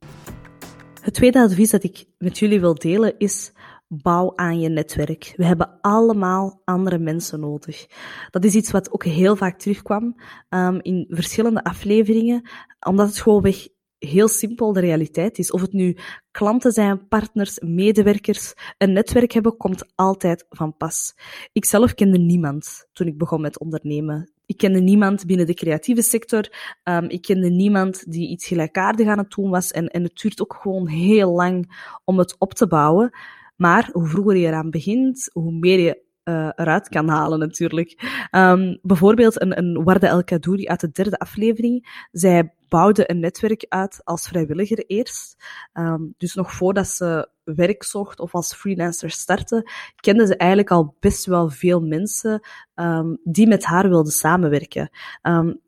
Het 1.02 1.14
tweede 1.14 1.40
advies 1.40 1.70
dat 1.70 1.84
ik 1.84 2.06
met 2.18 2.40
jullie 2.40 2.60
wil 2.60 2.74
delen 2.74 3.18
is 3.18 3.52
bouw 3.88 4.34
aan 4.36 4.60
je 4.60 4.70
netwerk. 4.70 5.34
We 5.36 5.46
hebben 5.46 5.78
allemaal 5.82 6.62
andere 6.66 6.98
mensen 6.98 7.40
nodig. 7.40 7.88
Dat 8.30 8.44
is 8.44 8.56
iets 8.56 8.72
wat 8.72 8.92
ook 8.92 9.04
heel 9.04 9.36
vaak 9.36 9.60
terugkwam 9.60 10.16
um, 10.50 10.80
in 10.82 11.06
verschillende 11.10 11.64
afleveringen, 11.64 12.50
omdat 12.88 13.08
het 13.08 13.20
gewoonweg 13.20 13.68
heel 13.98 14.28
simpel 14.28 14.74
de 14.74 14.80
realiteit 14.80 15.38
is. 15.38 15.52
Of 15.52 15.62
het 15.62 15.74
nu 15.74 15.98
klanten 16.32 16.72
zijn, 16.72 17.08
partners, 17.08 17.60
medewerkers, 17.60 18.54
een 18.78 18.94
netwerk 18.94 19.32
hebben, 19.32 19.58
komt 19.58 19.92
altijd 19.96 20.46
van 20.50 20.78
pas. 20.78 21.16
Ik 21.52 21.66
zelf 21.66 21.94
kende 21.94 22.18
niemand 22.18 22.88
toen 22.94 23.08
ik 23.08 23.18
begon 23.18 23.42
met 23.42 23.60
ondernemen. 23.60 24.32
Ik 24.50 24.58
kende 24.58 24.80
niemand 24.80 25.26
binnen 25.26 25.46
de 25.46 25.54
creatieve 25.54 26.02
sector. 26.02 26.50
Um, 26.84 27.10
ik 27.10 27.22
kende 27.22 27.50
niemand 27.50 28.12
die 28.12 28.30
iets 28.30 28.48
gelijkaardig 28.48 29.08
aan 29.08 29.18
het 29.18 29.32
doen 29.32 29.50
was. 29.50 29.72
En, 29.72 29.88
en 29.88 30.04
het 30.04 30.18
duurt 30.18 30.42
ook 30.42 30.58
gewoon 30.62 30.88
heel 30.88 31.32
lang 31.32 31.84
om 32.04 32.18
het 32.18 32.36
op 32.38 32.54
te 32.54 32.68
bouwen. 32.68 33.12
Maar 33.56 33.90
hoe 33.92 34.08
vroeger 34.08 34.36
je 34.36 34.48
eraan 34.48 34.70
begint, 34.70 35.30
hoe 35.34 35.52
meer 35.52 35.80
je 35.80 36.02
uh, 36.24 36.50
eruit 36.56 36.90
kan 36.90 37.10
halen 37.10 37.40
natuurlijk. 37.40 38.02
Um, 38.32 38.80
bijvoorbeeld 38.82 39.42
een, 39.42 39.58
een 39.58 39.84
Warda 39.84 40.08
El 40.08 40.24
Kadouri 40.24 40.68
uit 40.68 40.80
de 40.80 40.92
derde 40.92 41.18
aflevering. 41.18 42.06
Zij 42.12 42.54
bouwde 42.68 43.10
een 43.10 43.20
netwerk 43.20 43.66
uit 43.68 44.02
als 44.04 44.28
vrijwilliger 44.28 44.86
eerst. 44.86 45.44
Um, 45.74 46.14
dus 46.18 46.36
nog 46.36 46.54
voordat 46.54 46.88
ze 46.88 47.30
werk 47.56 47.84
zocht 47.84 48.20
of 48.20 48.34
als 48.34 48.54
freelancer 48.54 49.10
startte, 49.10 49.70
kende 49.96 50.26
ze 50.26 50.36
eigenlijk 50.36 50.72
al 50.72 50.96
best 51.00 51.26
wel 51.26 51.50
veel 51.50 51.80
mensen 51.80 52.48
um, 52.76 53.20
die 53.24 53.48
met 53.48 53.66
haar 53.66 53.90
wilden 53.90 54.12
samenwerken. 54.12 54.90
Um, 55.22 55.62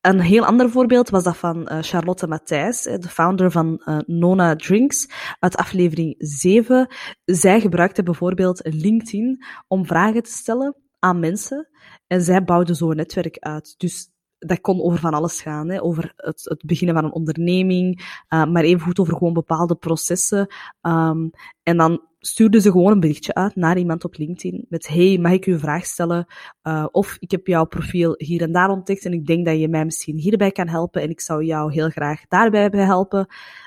een 0.00 0.20
heel 0.20 0.44
ander 0.44 0.70
voorbeeld 0.70 1.10
was 1.10 1.22
dat 1.24 1.36
van 1.36 1.68
uh, 1.72 1.78
Charlotte 1.80 2.26
Matthijs, 2.26 2.82
de 2.82 3.08
founder 3.08 3.50
van 3.50 3.82
uh, 3.84 3.98
Nona 4.06 4.56
Drinks, 4.56 5.08
uit 5.38 5.56
aflevering 5.56 6.14
7. 6.18 6.86
Zij 7.24 7.60
gebruikte 7.60 8.02
bijvoorbeeld 8.02 8.60
LinkedIn 8.64 9.44
om 9.68 9.86
vragen 9.86 10.22
te 10.22 10.30
stellen 10.30 10.76
aan 10.98 11.20
mensen 11.20 11.68
en 12.06 12.22
zij 12.22 12.44
bouwde 12.44 12.74
zo 12.74 12.90
een 12.90 12.96
netwerk 12.96 13.38
uit. 13.38 13.74
Dus 13.78 14.11
dat 14.46 14.60
kon 14.60 14.82
over 14.82 14.98
van 14.98 15.14
alles 15.14 15.42
gaan. 15.42 15.70
Hè? 15.70 15.82
Over 15.82 16.12
het, 16.16 16.44
het 16.44 16.62
beginnen 16.64 16.94
van 16.94 17.04
een 17.04 17.12
onderneming, 17.12 17.98
uh, 18.28 18.44
maar 18.44 18.62
evengoed 18.62 18.98
over 18.98 19.16
gewoon 19.16 19.32
bepaalde 19.32 19.74
processen. 19.74 20.54
Um, 20.82 21.30
en 21.62 21.76
dan 21.76 22.02
stuurde 22.18 22.60
ze 22.60 22.70
gewoon 22.70 22.92
een 22.92 23.00
berichtje 23.00 23.34
uit 23.34 23.56
naar 23.56 23.78
iemand 23.78 24.04
op 24.04 24.16
LinkedIn 24.16 24.66
met 24.68 24.88
hey, 24.88 25.18
mag 25.18 25.32
ik 25.32 25.46
u 25.46 25.52
een 25.52 25.58
vraag 25.58 25.84
stellen? 25.84 26.26
Uh, 26.62 26.86
of 26.90 27.16
ik 27.20 27.30
heb 27.30 27.46
jouw 27.46 27.64
profiel 27.64 28.14
hier 28.16 28.42
en 28.42 28.52
daar 28.52 28.70
ontdekt 28.70 29.04
en 29.04 29.12
ik 29.12 29.26
denk 29.26 29.46
dat 29.46 29.58
je 29.58 29.68
mij 29.68 29.84
misschien 29.84 30.18
hierbij 30.18 30.50
kan 30.50 30.68
helpen 30.68 31.02
en 31.02 31.10
ik 31.10 31.20
zou 31.20 31.44
jou 31.44 31.72
heel 31.72 31.88
graag 31.88 32.26
daarbij 32.28 32.68
helpen. 32.72 33.26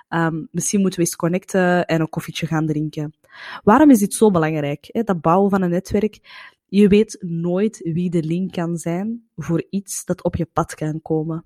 Um, 0.10 0.48
misschien 0.51 0.82
moeten 0.82 1.00
we 1.00 1.05
eens 1.05 1.15
connecten 1.15 1.86
en 1.86 2.01
een 2.01 2.10
koffietje 2.10 2.48
gaan 2.48 2.65
drinken. 2.65 3.13
Waarom 3.63 3.89
is 3.89 4.00
dit 4.00 4.13
zo 4.13 4.32
belangrijk? 4.32 4.89
Hè? 4.91 5.03
Dat 5.03 5.22
bouwen 5.22 5.50
van 5.50 5.62
een 5.62 5.70
netwerk. 5.70 6.20
Je 6.75 6.88
weet 6.88 7.17
nooit 7.20 7.79
wie 7.94 8.10
de 8.10 8.24
link 8.24 8.51
kan 8.51 8.77
zijn 8.77 9.29
voor 9.36 9.65
iets 9.70 10.05
dat 10.05 10.24
op 10.24 10.36
je 10.36 10.46
pad 10.46 10.74
kan 10.74 11.01
komen. 11.01 11.46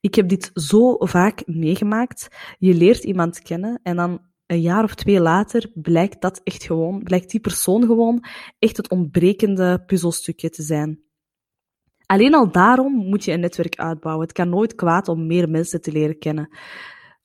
Ik 0.00 0.14
heb 0.14 0.28
dit 0.28 0.50
zo 0.54 0.96
vaak 0.98 1.46
meegemaakt. 1.46 2.28
Je 2.58 2.74
leert 2.74 3.04
iemand 3.04 3.40
kennen 3.40 3.80
en 3.82 3.96
dan 3.96 4.20
een 4.46 4.60
jaar 4.60 4.84
of 4.84 4.94
twee 4.94 5.20
later 5.20 5.70
blijkt 5.74 6.20
dat 6.20 6.40
echt 6.44 6.64
gewoon, 6.64 7.02
blijkt 7.02 7.30
die 7.30 7.40
persoon 7.40 7.86
gewoon 7.86 8.24
echt 8.58 8.76
het 8.76 8.90
ontbrekende 8.90 9.82
puzzelstukje 9.86 10.50
te 10.50 10.62
zijn. 10.62 11.02
Alleen 12.06 12.34
al 12.34 12.52
daarom 12.52 12.92
moet 12.92 13.24
je 13.24 13.32
een 13.32 13.40
netwerk 13.40 13.76
uitbouwen. 13.76 14.26
Het 14.26 14.34
kan 14.34 14.48
nooit 14.48 14.74
kwaad 14.74 15.08
om 15.08 15.26
meer 15.26 15.48
mensen 15.48 15.80
te 15.80 15.92
leren 15.92 16.18
kennen. 16.18 16.56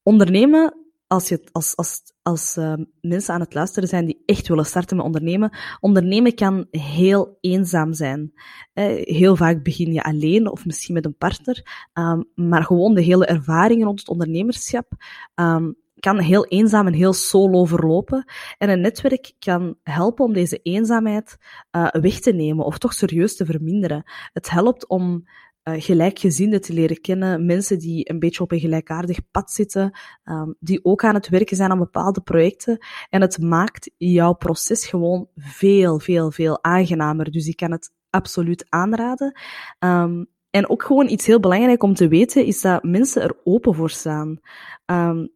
Ondernemen 0.03 0.86
als, 1.07 1.27
je, 1.29 1.41
als, 1.51 1.75
als, 1.75 2.01
als 2.21 2.57
uh, 2.57 2.73
mensen 3.01 3.33
aan 3.33 3.39
het 3.39 3.53
luisteren 3.53 3.89
zijn 3.89 4.05
die 4.05 4.23
echt 4.25 4.47
willen 4.47 4.65
starten 4.65 4.97
met 4.97 5.05
ondernemen, 5.05 5.57
ondernemen 5.79 6.35
kan 6.35 6.67
heel 6.71 7.37
eenzaam 7.41 7.93
zijn. 7.93 8.33
Eh, 8.73 8.85
heel 9.03 9.35
vaak 9.35 9.63
begin 9.63 9.93
je 9.93 10.03
alleen 10.03 10.51
of 10.51 10.65
misschien 10.65 10.93
met 10.93 11.05
een 11.05 11.17
partner, 11.17 11.87
um, 11.93 12.25
maar 12.35 12.63
gewoon 12.63 12.93
de 12.93 13.01
hele 13.01 13.25
ervaring 13.25 13.83
rond 13.83 13.99
het 13.99 14.09
ondernemerschap 14.09 14.91
um, 15.35 15.75
kan 15.99 16.19
heel 16.19 16.45
eenzaam 16.45 16.87
en 16.87 16.93
heel 16.93 17.13
solo 17.13 17.65
verlopen. 17.65 18.25
En 18.57 18.69
een 18.69 18.81
netwerk 18.81 19.33
kan 19.39 19.75
helpen 19.83 20.25
om 20.25 20.33
deze 20.33 20.59
eenzaamheid 20.63 21.37
uh, 21.71 21.87
weg 21.87 22.19
te 22.19 22.31
nemen 22.31 22.65
of 22.65 22.77
toch 22.77 22.93
serieus 22.93 23.35
te 23.35 23.45
verminderen. 23.45 24.03
Het 24.33 24.49
helpt 24.49 24.87
om 24.87 25.23
uh, 25.67 25.81
gelijkgezinden 25.81 26.61
te 26.61 26.73
leren 26.73 27.01
kennen, 27.01 27.45
mensen 27.45 27.79
die 27.79 28.09
een 28.09 28.19
beetje 28.19 28.43
op 28.43 28.51
een 28.51 28.59
gelijkaardig 28.59 29.19
pad 29.31 29.51
zitten, 29.51 29.99
um, 30.23 30.55
die 30.59 30.85
ook 30.85 31.03
aan 31.03 31.13
het 31.13 31.29
werken 31.29 31.55
zijn 31.55 31.71
aan 31.71 31.77
bepaalde 31.77 32.21
projecten. 32.21 32.85
En 33.09 33.21
het 33.21 33.41
maakt 33.41 33.91
jouw 33.97 34.33
proces 34.33 34.87
gewoon 34.87 35.27
veel, 35.35 35.99
veel, 35.99 36.31
veel 36.31 36.63
aangenamer. 36.63 37.31
Dus 37.31 37.47
ik 37.47 37.55
kan 37.55 37.71
het 37.71 37.91
absoluut 38.09 38.65
aanraden. 38.69 39.39
Um, 39.79 40.27
en 40.49 40.69
ook 40.69 40.83
gewoon 40.83 41.09
iets 41.09 41.25
heel 41.25 41.39
belangrijk 41.39 41.83
om 41.83 41.93
te 41.93 42.07
weten 42.07 42.45
is 42.45 42.61
dat 42.61 42.83
mensen 42.83 43.21
er 43.21 43.37
open 43.43 43.75
voor 43.75 43.89
staan. 43.89 44.39
Um, 44.85 45.35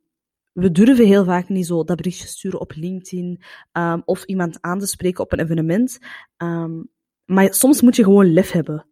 we 0.52 0.72
durven 0.72 1.06
heel 1.06 1.26
vaak 1.26 1.50
niet 1.50 1.66
zo 1.66 1.84
dat 1.84 1.98
berichtje 1.98 2.28
sturen 2.28 2.60
op 2.60 2.72
LinkedIn 2.76 3.42
of 4.06 4.24
iemand 4.24 4.58
aan 4.62 4.80
te 4.80 4.88
spreken 4.88 5.24
op 5.24 5.32
een 5.32 5.40
evenement. 5.40 6.00
Maar 7.26 7.54
soms 7.54 7.82
moet 7.82 7.96
je 7.96 8.04
gewoon 8.04 8.34
lef 8.34 8.52
hebben. 8.52 8.91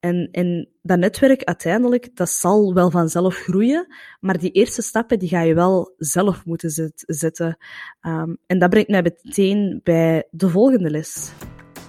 En, 0.00 0.28
en 0.32 0.68
dat 0.82 0.98
netwerk 0.98 1.44
uiteindelijk, 1.44 2.16
dat 2.16 2.30
zal 2.30 2.74
wel 2.74 2.90
vanzelf 2.90 3.36
groeien, 3.36 3.94
maar 4.20 4.38
die 4.38 4.50
eerste 4.50 4.82
stappen 4.82 5.18
die 5.18 5.28
ga 5.28 5.40
je 5.40 5.54
wel 5.54 5.94
zelf 5.96 6.44
moeten 6.44 6.70
zet, 6.70 7.02
zetten. 7.06 7.56
Um, 8.00 8.38
en 8.46 8.58
dat 8.58 8.70
brengt 8.70 8.88
mij 8.88 9.02
meteen 9.02 9.80
bij 9.82 10.28
de 10.30 10.48
volgende 10.48 10.90
les. 10.90 11.32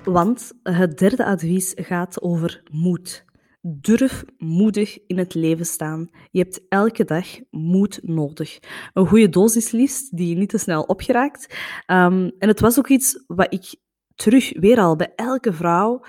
Want 0.04 0.52
het 0.64 0.98
derde 0.98 1.26
advies 1.26 1.74
gaat 1.76 2.22
over 2.22 2.64
moed. 2.72 3.26
Durf 3.62 4.24
moedig 4.38 4.98
in 5.08 5.18
het 5.18 5.34
leven 5.34 5.66
staan. 5.66 6.10
Je 6.32 6.40
hebt 6.40 6.62
elke 6.70 7.04
dag 7.04 7.28
moed 7.50 8.00
nodig. 8.04 8.60
Een 8.94 9.08
goede 9.08 9.30
dosis 9.30 9.72
liefst, 9.72 10.18
die 10.18 10.30
je 10.30 10.36
niet 10.36 10.50
te 10.50 10.58
snel 10.58 10.82
opgeraakt. 10.82 11.56
Um, 11.88 12.32
en 12.40 12.48
het 12.48 12.60
was 12.60 12.78
ook 12.78 12.88
iets 12.88 13.24
wat 13.28 13.54
ik 13.54 13.76
terug 14.16 14.60
weer 14.60 14.80
al 14.80 14.96
bij 14.96 15.12
elke 15.16 15.54
vrouw 15.54 16.02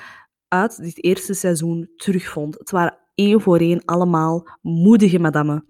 uit 0.51 0.83
dit 0.83 1.05
eerste 1.05 1.35
seizoen 1.35 1.91
terugvond. 1.97 2.59
Het 2.59 2.71
waren 2.71 2.99
één 3.15 3.41
voor 3.41 3.59
één 3.59 3.85
allemaal 3.85 4.49
moedige 4.63 5.19
madammen. 5.19 5.67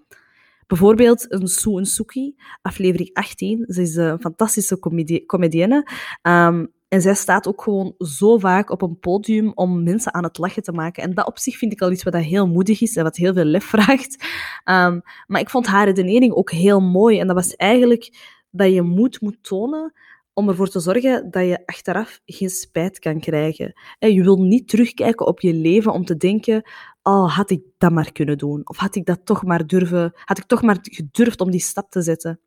Bijvoorbeeld 0.67 1.33
een 1.33 1.49
Sue 1.49 1.85
Suki, 1.85 2.35
aflevering 2.63 3.11
18. 3.13 3.65
Ze 3.69 3.83
is 3.83 3.97
een 3.97 4.21
fantastische 4.21 4.79
comedienne. 5.27 5.87
Um, 6.23 6.73
en 6.89 7.01
zij 7.01 7.15
staat 7.15 7.49
ook 7.49 7.63
gewoon 7.63 7.95
zo 7.99 8.39
vaak 8.39 8.71
op 8.71 8.83
een 8.83 8.99
podium 8.99 9.53
om 9.55 9.83
mensen 9.83 10.15
aan 10.15 10.25
het 10.25 10.39
lachen 10.39 10.63
te 10.63 10.73
maken. 10.73 11.03
En 11.03 11.15
dat 11.15 11.27
op 11.27 11.39
zich 11.39 11.57
vind 11.57 11.73
ik 11.73 11.81
al 11.81 11.91
iets 11.91 12.03
wat 12.03 12.17
heel 12.17 12.49
moedig 12.49 12.81
is 12.81 12.97
en 12.97 13.03
wat 13.03 13.17
heel 13.17 13.33
veel 13.33 13.45
lef 13.45 13.65
vraagt. 13.75 14.25
Um, 14.65 15.03
maar 15.27 15.41
ik 15.41 15.51
vond 15.51 15.67
haar 15.67 15.85
redenering 15.85 16.33
ook 16.33 16.51
heel 16.51 16.81
mooi. 16.81 17.19
En 17.19 17.27
dat 17.27 17.37
was 17.37 17.57
eigenlijk 17.57 18.35
dat 18.51 18.73
je 18.73 18.83
moed 18.83 19.21
moet 19.21 19.43
tonen 19.43 19.93
om 20.41 20.49
ervoor 20.49 20.69
te 20.69 20.81
zorgen 20.81 21.31
dat 21.31 21.47
je 21.47 21.67
achteraf 21.67 22.21
geen 22.25 22.51
spijt 22.51 22.99
kan 22.99 23.21
krijgen. 23.21 23.73
Je 23.99 24.23
wil 24.23 24.37
niet 24.37 24.69
terugkijken 24.69 25.27
op 25.27 25.41
je 25.41 25.55
leven 25.55 25.93
om 25.93 26.05
te 26.05 26.17
denken, 26.17 26.63
oh, 27.03 27.37
had 27.37 27.51
ik 27.51 27.63
dat 27.79 27.93
maar 27.93 28.13
kunnen 28.13 28.39
doen? 28.39 28.61
Of 28.65 28.77
had 28.77 28.95
ik 28.95 29.07
dat 29.07 29.21
toch 29.25 29.45
maar 29.45 29.67
durven, 29.67 30.13
had 30.25 30.39
ik 30.39 30.45
toch 30.45 30.63
maar 30.63 30.79
gedurfd 30.83 31.41
om 31.41 31.51
die 31.51 31.61
stap 31.61 31.91
te 31.91 32.03
zetten? 32.03 32.41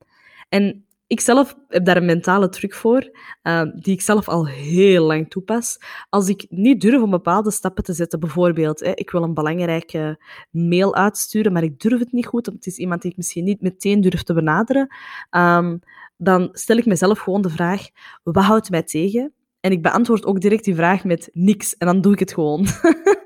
En 0.49 0.85
ik 1.07 1.19
zelf 1.19 1.55
heb 1.67 1.85
daar 1.85 1.97
een 1.97 2.05
mentale 2.05 2.49
truc 2.49 2.73
voor, 2.73 3.11
uh, 3.43 3.61
die 3.75 3.93
ik 3.93 4.01
zelf 4.01 4.27
al 4.27 4.47
heel 4.47 5.05
lang 5.05 5.29
toepas. 5.29 5.77
Als 6.09 6.27
ik 6.27 6.45
niet 6.49 6.81
durf 6.81 7.01
om 7.01 7.09
bepaalde 7.09 7.51
stappen 7.51 7.83
te 7.83 7.93
zetten, 7.93 8.19
bijvoorbeeld, 8.19 8.79
hè, 8.79 8.91
ik 8.93 9.09
wil 9.11 9.23
een 9.23 9.33
belangrijke 9.33 10.23
mail 10.51 10.95
uitsturen, 10.95 11.53
maar 11.53 11.63
ik 11.63 11.79
durf 11.79 11.99
het 11.99 12.11
niet 12.11 12.25
goed, 12.25 12.45
want 12.45 12.57
het 12.57 12.67
is 12.67 12.77
iemand 12.77 13.01
die 13.01 13.11
ik 13.11 13.17
misschien 13.17 13.43
niet 13.43 13.61
meteen 13.61 14.01
durf 14.01 14.23
te 14.23 14.33
benaderen, 14.33 14.95
um, 15.31 15.79
dan 16.17 16.49
stel 16.51 16.77
ik 16.77 16.85
mezelf 16.85 17.19
gewoon 17.19 17.41
de 17.41 17.49
vraag, 17.49 17.87
wat 18.23 18.43
houdt 18.43 18.69
mij 18.69 18.83
tegen? 18.83 19.33
En 19.59 19.71
ik 19.71 19.81
beantwoord 19.81 20.25
ook 20.25 20.41
direct 20.41 20.63
die 20.63 20.75
vraag 20.75 21.03
met 21.03 21.29
niks. 21.33 21.77
En 21.77 21.87
dan 21.87 22.01
doe 22.01 22.13
ik 22.13 22.19
het 22.19 22.33
gewoon. 22.33 22.65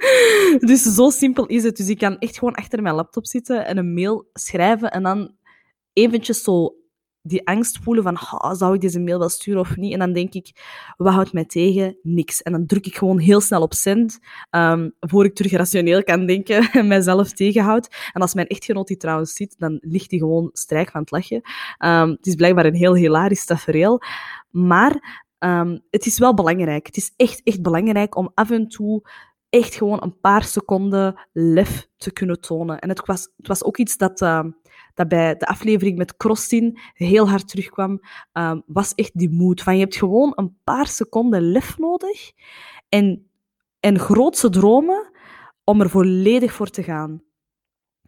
dus 0.69 0.81
zo 0.81 1.09
simpel 1.09 1.45
is 1.45 1.63
het. 1.63 1.77
Dus 1.77 1.89
ik 1.89 1.97
kan 1.97 2.17
echt 2.17 2.37
gewoon 2.37 2.53
achter 2.53 2.81
mijn 2.81 2.95
laptop 2.95 3.25
zitten 3.25 3.65
en 3.65 3.77
een 3.77 3.93
mail 3.93 4.29
schrijven 4.33 4.91
en 4.91 5.03
dan 5.03 5.35
eventjes 5.93 6.43
zo 6.43 6.75
die 7.27 7.47
angst 7.47 7.79
voelen 7.83 8.03
van, 8.03 8.17
zou 8.55 8.73
ik 8.73 8.81
deze 8.81 8.99
mail 8.99 9.19
wel 9.19 9.29
sturen 9.29 9.61
of 9.61 9.75
niet? 9.75 9.93
En 9.93 9.99
dan 9.99 10.13
denk 10.13 10.33
ik, 10.33 10.51
wat 10.97 11.13
houdt 11.13 11.33
mij 11.33 11.45
tegen? 11.45 11.97
Niks. 12.01 12.41
En 12.41 12.51
dan 12.51 12.65
druk 12.65 12.85
ik 12.85 12.97
gewoon 12.97 13.19
heel 13.19 13.41
snel 13.41 13.61
op 13.61 13.73
send, 13.73 14.19
um, 14.51 14.93
voor 14.99 15.25
ik 15.25 15.35
terug 15.35 15.51
rationeel 15.51 16.03
kan 16.03 16.25
denken 16.25 16.71
en 16.71 16.87
mijzelf 16.87 17.31
tegenhoud. 17.31 17.95
En 18.13 18.21
als 18.21 18.33
mijn 18.33 18.47
echtgenoot 18.47 18.87
die 18.87 18.97
trouwens 18.97 19.33
ziet, 19.33 19.55
dan 19.57 19.77
ligt 19.81 20.11
hij 20.11 20.19
gewoon 20.19 20.49
strijk 20.53 20.91
van 20.91 21.01
het 21.01 21.11
lachen. 21.11 21.41
Um, 21.85 22.09
het 22.09 22.25
is 22.27 22.35
blijkbaar 22.35 22.65
een 22.65 22.75
heel 22.75 22.95
hilarisch 22.95 23.45
tafereel. 23.45 24.01
Maar 24.49 25.25
um, 25.39 25.81
het 25.89 26.05
is 26.05 26.19
wel 26.19 26.33
belangrijk. 26.33 26.85
Het 26.85 26.97
is 26.97 27.13
echt, 27.15 27.41
echt 27.43 27.61
belangrijk 27.61 28.15
om 28.15 28.31
af 28.33 28.51
en 28.51 28.67
toe 28.67 29.09
echt 29.49 29.75
gewoon 29.75 30.03
een 30.03 30.19
paar 30.19 30.43
seconden 30.43 31.27
lef 31.33 31.87
te 31.97 32.11
kunnen 32.11 32.41
tonen. 32.41 32.79
En 32.79 32.89
het 32.89 33.05
was, 33.05 33.29
het 33.37 33.47
was 33.47 33.63
ook 33.63 33.77
iets 33.77 33.97
dat, 33.97 34.21
dat 34.97 35.07
bij 35.07 35.35
de 35.35 35.45
aflevering 35.45 35.97
met 35.97 36.17
Crossin 36.17 36.79
heel 36.93 37.29
hard 37.29 37.47
terugkwam, 37.47 37.99
uh, 38.33 38.55
was 38.65 38.93
echt 38.95 39.11
die 39.13 39.29
moed. 39.29 39.61
Van 39.61 39.73
je 39.73 39.79
hebt 39.79 39.95
gewoon 39.95 40.31
een 40.35 40.57
paar 40.63 40.87
seconden 40.87 41.51
lef 41.51 41.77
nodig 41.77 42.31
en, 42.89 43.29
en 43.79 43.99
grootse 43.99 44.49
dromen 44.49 45.11
om 45.63 45.81
er 45.81 45.89
volledig 45.89 46.53
voor 46.53 46.69
te 46.69 46.83
gaan. 46.83 47.21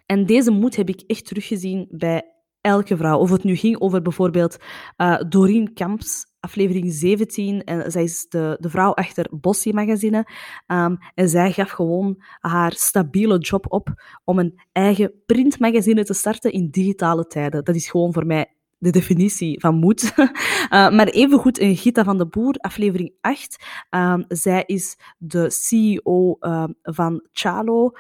En 0.06 0.26
deze 0.26 0.52
moed 0.52 0.76
heb 0.76 0.90
ik 0.90 1.02
echt 1.08 1.26
teruggezien 1.26 1.88
bij 1.92 2.34
elke 2.62 2.98
vrouw. 2.98 3.18
Of 3.18 3.30
het 3.30 3.44
nu 3.44 3.56
ging 3.56 3.80
over 3.80 4.02
bijvoorbeeld 4.02 4.58
uh, 4.98 5.22
Doreen 5.30 5.74
Kamps, 5.74 6.26
aflevering 6.40 6.94
17. 6.94 7.64
En 7.64 7.92
zij 7.92 8.04
is 8.04 8.26
de, 8.30 8.58
de 8.60 8.70
vrouw 8.70 8.94
achter 8.94 9.28
Bossy 9.32 9.72
Magazine. 9.72 10.28
Um, 10.68 10.98
en 11.14 11.30
zij 11.30 11.52
gaf 11.52 11.70
gewoon 11.70 12.24
haar 12.40 12.72
stabiele 12.72 13.38
job 13.38 13.66
op 13.70 13.90
om 14.24 14.40
een 14.40 14.60
eigen 14.72 15.14
printmagazine 15.26 16.04
te 16.04 16.14
starten 16.14 16.52
in 16.52 16.70
digitale 16.70 17.28
tijden. 17.28 17.64
Dat 17.64 17.76
is 17.76 17.90
gewoon 17.90 18.14
voor 18.14 18.26
mij 18.26 18.54
de 18.80 18.90
definitie 18.90 19.60
van 19.60 19.76
moed. 19.76 20.14
uh, 20.18 20.30
maar 20.98 21.08
evengoed 21.08 21.60
een 21.60 21.76
Gita 21.76 22.04
van 22.04 22.18
de 22.18 22.28
Boer, 22.28 22.56
aflevering 22.56 23.14
8. 23.22 23.66
Um, 23.90 24.26
zij 24.28 24.64
is 24.66 24.98
de 25.18 25.50
CEO 25.50 26.38
um, 26.40 26.76
van 26.82 27.28
Chalo. 27.32 27.92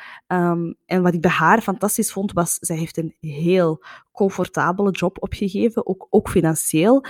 En 0.86 1.02
wat 1.02 1.14
ik 1.14 1.22
bij 1.22 1.32
haar 1.32 1.62
fantastisch 1.62 2.12
vond, 2.12 2.34
was 2.34 2.58
zij 2.60 2.78
heeft 2.78 2.98
een 2.98 3.16
heel 3.20 3.84
comfortabele 4.12 4.92
job 4.92 5.18
opgegeven, 5.24 5.88
ook, 5.88 6.08
ook 6.10 6.30
financieel 6.30 7.06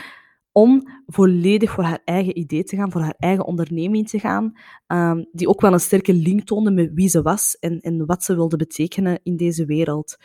om 0.60 0.84
volledig 1.08 1.72
voor 1.72 1.84
haar 1.84 2.02
eigen 2.06 2.38
idee 2.38 2.64
te 2.64 2.76
gaan, 2.76 2.92
voor 2.92 3.02
haar 3.02 3.16
eigen 3.18 3.46
onderneming 3.46 4.10
te 4.10 4.20
gaan, 4.20 4.54
um, 4.88 5.28
die 5.32 5.48
ook 5.48 5.62
wel 5.62 5.74
een 5.74 5.80
sterke 5.80 6.14
link 6.14 6.42
toonde 6.42 6.72
met 6.72 6.92
wie 6.94 7.10
ze 7.10 7.22
was 7.22 7.58
en, 7.60 7.80
en 7.80 8.06
wat 8.06 8.24
ze 8.24 8.36
wilde 8.36 8.58
betekenen 8.58 9.20
in 9.24 9.38
deze 9.38 9.66
wereld. 9.66 10.18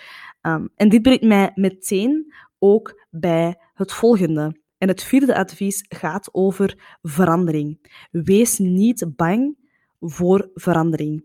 Um, 0.42 0.68
en 0.77 0.88
dit 0.88 1.03
brengt 1.03 1.23
mij 1.23 1.53
meteen 1.55 2.33
ook 2.59 3.05
bij 3.11 3.57
het 3.75 3.92
volgende. 3.92 4.62
En 4.79 4.88
het 4.88 5.03
vierde 5.03 5.37
advies 5.37 5.85
gaat 5.88 6.29
over 6.33 6.99
verandering. 7.03 7.97
Wees 8.11 8.59
niet 8.59 9.07
bang 9.16 9.57
voor 10.01 10.51
verandering. 10.55 11.25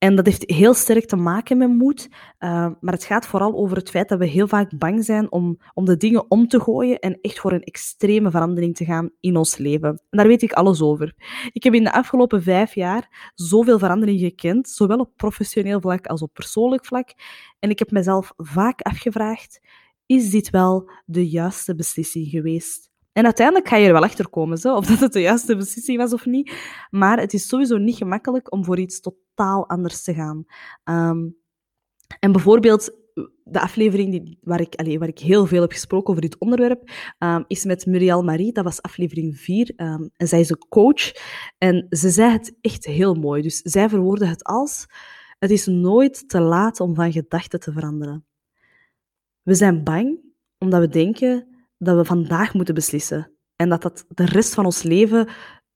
En 0.00 0.16
dat 0.16 0.26
heeft 0.26 0.50
heel 0.50 0.74
sterk 0.74 1.06
te 1.06 1.16
maken 1.16 1.58
met 1.58 1.68
moed, 1.68 2.08
uh, 2.08 2.70
maar 2.80 2.92
het 2.92 3.04
gaat 3.04 3.26
vooral 3.26 3.54
over 3.54 3.76
het 3.76 3.90
feit 3.90 4.08
dat 4.08 4.18
we 4.18 4.26
heel 4.26 4.48
vaak 4.48 4.78
bang 4.78 5.04
zijn 5.04 5.32
om, 5.32 5.58
om 5.74 5.84
de 5.84 5.96
dingen 5.96 6.30
om 6.30 6.48
te 6.48 6.60
gooien 6.60 6.98
en 6.98 7.18
echt 7.20 7.38
voor 7.38 7.52
een 7.52 7.62
extreme 7.62 8.30
verandering 8.30 8.76
te 8.76 8.84
gaan 8.84 9.10
in 9.20 9.36
ons 9.36 9.56
leven. 9.56 9.88
En 9.88 10.18
daar 10.18 10.26
weet 10.26 10.42
ik 10.42 10.52
alles 10.52 10.82
over. 10.82 11.14
Ik 11.52 11.62
heb 11.62 11.74
in 11.74 11.84
de 11.84 11.92
afgelopen 11.92 12.42
vijf 12.42 12.74
jaar 12.74 13.32
zoveel 13.34 13.78
verandering 13.78 14.20
gekend, 14.20 14.68
zowel 14.68 14.98
op 14.98 15.16
professioneel 15.16 15.80
vlak 15.80 16.06
als 16.06 16.22
op 16.22 16.32
persoonlijk 16.32 16.84
vlak. 16.84 17.14
En 17.58 17.70
ik 17.70 17.78
heb 17.78 17.90
mezelf 17.90 18.32
vaak 18.36 18.80
afgevraagd, 18.80 19.60
is 20.06 20.30
dit 20.30 20.50
wel 20.50 20.90
de 21.04 21.28
juiste 21.28 21.74
beslissing 21.74 22.28
geweest? 22.28 22.90
En 23.12 23.24
uiteindelijk 23.24 23.68
ga 23.68 23.76
je 23.76 23.86
er 23.86 23.92
wel 23.92 24.02
achter 24.02 24.28
komen, 24.28 24.76
of 24.76 24.86
dat 24.86 24.98
het 24.98 25.12
de 25.12 25.20
juiste 25.20 25.56
beslissing 25.56 25.98
was 25.98 26.12
of 26.12 26.26
niet. 26.26 26.52
Maar 26.90 27.18
het 27.18 27.32
is 27.32 27.48
sowieso 27.48 27.76
niet 27.76 27.96
gemakkelijk 27.96 28.52
om 28.52 28.64
voor 28.64 28.78
iets 28.78 29.00
totaal 29.40 29.68
anders 29.68 30.02
te 30.02 30.14
gaan. 30.14 30.44
Um, 30.84 31.36
en 32.20 32.32
bijvoorbeeld, 32.32 32.98
de 33.44 33.60
aflevering 33.60 34.10
die, 34.10 34.38
waar, 34.42 34.60
ik, 34.60 34.74
allez, 34.74 34.96
waar 34.96 35.08
ik 35.08 35.18
heel 35.18 35.46
veel 35.46 35.60
heb 35.60 35.72
gesproken 35.72 36.10
over 36.10 36.22
dit 36.22 36.38
onderwerp, 36.38 36.90
um, 37.18 37.44
is 37.46 37.64
met 37.64 37.86
Muriel 37.86 38.22
Marie. 38.22 38.52
Dat 38.52 38.64
was 38.64 38.82
aflevering 38.82 39.36
4. 39.38 39.72
Um, 39.76 39.86
ehm, 39.86 40.08
en 40.16 40.28
zij 40.28 40.40
is 40.40 40.50
een 40.50 40.68
coach. 40.68 41.12
En 41.58 41.86
ze 41.90 42.10
zei 42.10 42.32
het 42.32 42.56
echt 42.60 42.84
heel 42.84 43.14
mooi. 43.14 43.42
Dus 43.42 43.56
zij 43.56 43.88
verwoordde 43.88 44.26
het 44.26 44.44
als: 44.44 44.86
Het 45.38 45.50
is 45.50 45.66
nooit 45.66 46.28
te 46.28 46.40
laat 46.40 46.80
om 46.80 46.94
van 46.94 47.12
gedachten 47.12 47.60
te 47.60 47.72
veranderen. 47.72 48.24
We 49.42 49.54
zijn 49.54 49.84
bang 49.84 50.18
omdat 50.58 50.80
we 50.80 50.88
denken 50.88 51.46
dat 51.78 51.96
we 51.96 52.04
vandaag 52.04 52.54
moeten 52.54 52.74
beslissen. 52.74 53.32
En 53.56 53.68
dat 53.68 53.82
dat 53.82 54.04
de 54.08 54.24
rest 54.24 54.54
van 54.54 54.64
ons 54.64 54.82
leven 54.82 55.28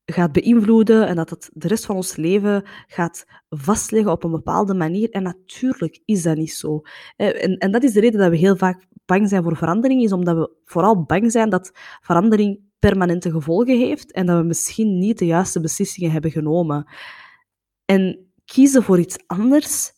gaat 0.07 0.33
beïnvloeden 0.33 1.07
en 1.07 1.17
dat 1.17 1.31
het 1.31 1.51
de 1.53 1.69
rest 1.69 1.87
van 1.87 1.97
ons 1.97 2.17
leven 2.17 2.62
gaat 2.87 3.27
vastleggen 3.49 4.12
op 4.12 4.25
een 4.25 4.31
bepaalde 4.31 4.75
manier. 4.75 5.11
En 5.11 5.23
natuurlijk 5.23 6.01
is 6.05 6.23
dat 6.23 6.37
niet 6.37 6.53
zo. 6.53 6.83
En, 7.17 7.59
en 7.59 7.73
dat 7.73 7.83
is 7.83 7.93
de 7.93 8.01
reden 8.01 8.21
dat 8.21 8.31
we 8.31 8.37
heel 8.37 8.57
vaak 8.57 8.87
bang 9.05 9.29
zijn 9.29 9.43
voor 9.43 9.57
verandering, 9.57 10.03
is 10.03 10.12
omdat 10.12 10.37
we 10.37 10.57
vooral 10.64 11.03
bang 11.03 11.33
zijn 11.33 11.51
dat 11.51 11.71
verandering 12.01 12.61
permanente 12.79 13.31
gevolgen 13.31 13.79
heeft 13.79 14.12
en 14.12 14.27
dat 14.27 14.38
we 14.38 14.45
misschien 14.45 14.99
niet 14.99 15.19
de 15.19 15.27
juiste 15.27 15.61
beslissingen 15.61 16.11
hebben 16.11 16.31
genomen. 16.31 16.87
En 17.85 18.33
kiezen 18.45 18.83
voor 18.83 18.99
iets 18.99 19.17
anders 19.27 19.93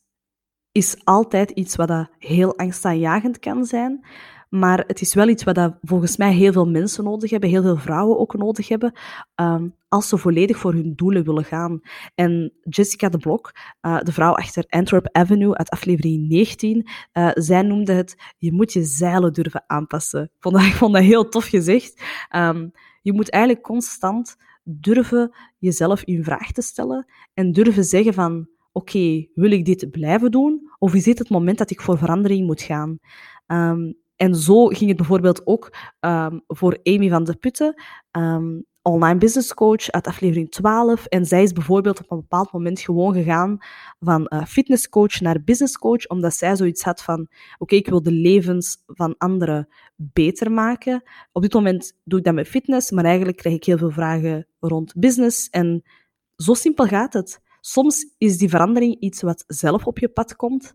is 0.73 1.05
altijd 1.05 1.51
iets 1.51 1.77
wat 1.77 2.09
heel 2.19 2.59
angstaanjagend 2.59 3.39
kan 3.39 3.65
zijn. 3.65 4.07
Maar 4.49 4.85
het 4.87 5.01
is 5.01 5.15
wel 5.15 5.29
iets 5.29 5.45
wat 5.45 5.55
dat 5.55 5.79
volgens 5.83 6.17
mij 6.17 6.35
heel 6.35 6.53
veel 6.53 6.69
mensen 6.69 7.05
nodig 7.05 7.31
hebben, 7.31 7.51
heel 7.51 7.63
veel 7.63 7.77
vrouwen 7.77 8.19
ook 8.19 8.37
nodig 8.37 8.69
hebben, 8.69 8.93
um, 9.35 9.75
als 9.89 10.09
ze 10.09 10.19
volledig 10.19 10.57
voor 10.57 10.73
hun 10.73 10.93
doelen 10.95 11.25
willen 11.25 11.45
gaan. 11.45 11.81
En 12.15 12.53
Jessica 12.63 13.09
de 13.09 13.19
Blok, 13.19 13.53
uh, 13.83 14.01
de 14.01 14.13
vrouw 14.13 14.33
achter 14.33 14.65
Antwerp 14.69 15.09
Avenue 15.13 15.57
uit 15.57 15.71
aflevering 15.71 16.29
19, 16.29 16.89
uh, 17.13 17.31
zij 17.35 17.63
noemde 17.63 17.93
het, 17.93 18.17
je 18.39 18.53
moet 18.53 18.73
je 18.73 18.83
zeilen 18.83 19.33
durven 19.33 19.65
aanpassen. 19.67 20.23
Ik 20.23 20.31
vond 20.41 20.55
dat, 20.55 20.65
ik 20.65 20.73
vond 20.73 20.95
dat 20.95 21.03
heel 21.03 21.29
tof 21.29 21.45
gezegd. 21.45 22.03
Um, 22.37 22.73
je 23.03 23.13
moet 23.13 23.31
eigenlijk 23.31 23.65
constant 23.65 24.37
durven 24.63 25.35
jezelf 25.59 26.03
in 26.03 26.25
vraag 26.25 26.53
te 26.53 26.63
stellen 26.63 27.07
en 27.35 27.53
durven 27.53 27.85
zeggen 27.85 28.15
van, 28.15 28.49
oké, 28.73 29.27
wil 29.35 29.51
ik 29.51 29.65
dit 29.65 29.91
blijven 29.91 30.31
doen? 30.31 30.71
Of 30.79 30.95
is 30.95 31.05
dit 31.05 31.19
het 31.19 31.31
moment 31.31 31.59
dat 31.59 31.71
ik 31.71 31.81
voor 31.81 31.99
verandering 31.99 32.47
moet 32.47 32.63
gaan? 32.63 32.99
Um, 33.47 33.97
en 34.17 34.35
zo 34.35 34.67
ging 34.67 34.89
het 34.89 34.97
bijvoorbeeld 34.97 35.47
ook 35.47 35.77
um, 36.01 36.43
voor 36.47 36.79
Amy 36.83 37.09
van 37.09 37.25
de 37.25 37.37
Putten, 37.37 37.83
um, 38.11 38.65
online 38.87 39.19
business 39.19 39.55
coach 39.55 39.91
uit 39.91 40.07
aflevering 40.07 40.51
12. 40.51 41.07
En 41.07 41.25
zij 41.25 41.43
is 41.43 41.53
bijvoorbeeld 41.53 42.01
op 42.01 42.11
een 42.11 42.21
bepaald 42.21 42.53
moment 42.53 42.81
gewoon 42.81 43.15
gegaan 43.15 43.59
van 43.99 44.27
uh, 44.29 44.45
fitnesscoach 44.45 45.21
naar 45.21 45.45
businesscoach, 45.45 46.07
omdat 46.07 46.35
zij 46.35 46.57
zoiets 46.57 46.83
had 46.83 47.03
van, 47.03 47.29
oké, 47.59 47.75
ik 47.75 47.89
wil 47.89 48.03
de 48.03 48.13
levens 48.13 48.83
van 48.87 49.15
anderen 49.19 49.69
beter 49.95 50.53
maken. 50.53 51.03
Op 51.33 51.43
dit 51.43 51.53
moment 51.53 51.93
doe 52.05 52.19
ik 52.19 52.25
dat 52.25 52.35
met 52.35 52.49
fitness, 52.49 52.91
maar 52.91 53.05
eigenlijk 53.05 53.37
krijg 53.37 53.55
ik 53.55 53.65
heel 53.65 53.79
veel 53.79 53.91
vragen 53.91 54.47
rond 54.61 54.95
business. 54.97 55.49
En 55.49 55.83
zo 56.37 56.55
simpel 56.55 56.87
gaat 56.87 57.13
het. 57.13 57.41
Soms 57.61 58.15
is 58.19 58.39
die 58.39 58.49
verandering 58.49 59.01
iets 59.01 59.23
wat 59.23 59.45
zelf 59.47 59.87
op 59.87 59.99
je 59.99 60.09
pad 60.09 60.37
komt. 60.37 60.75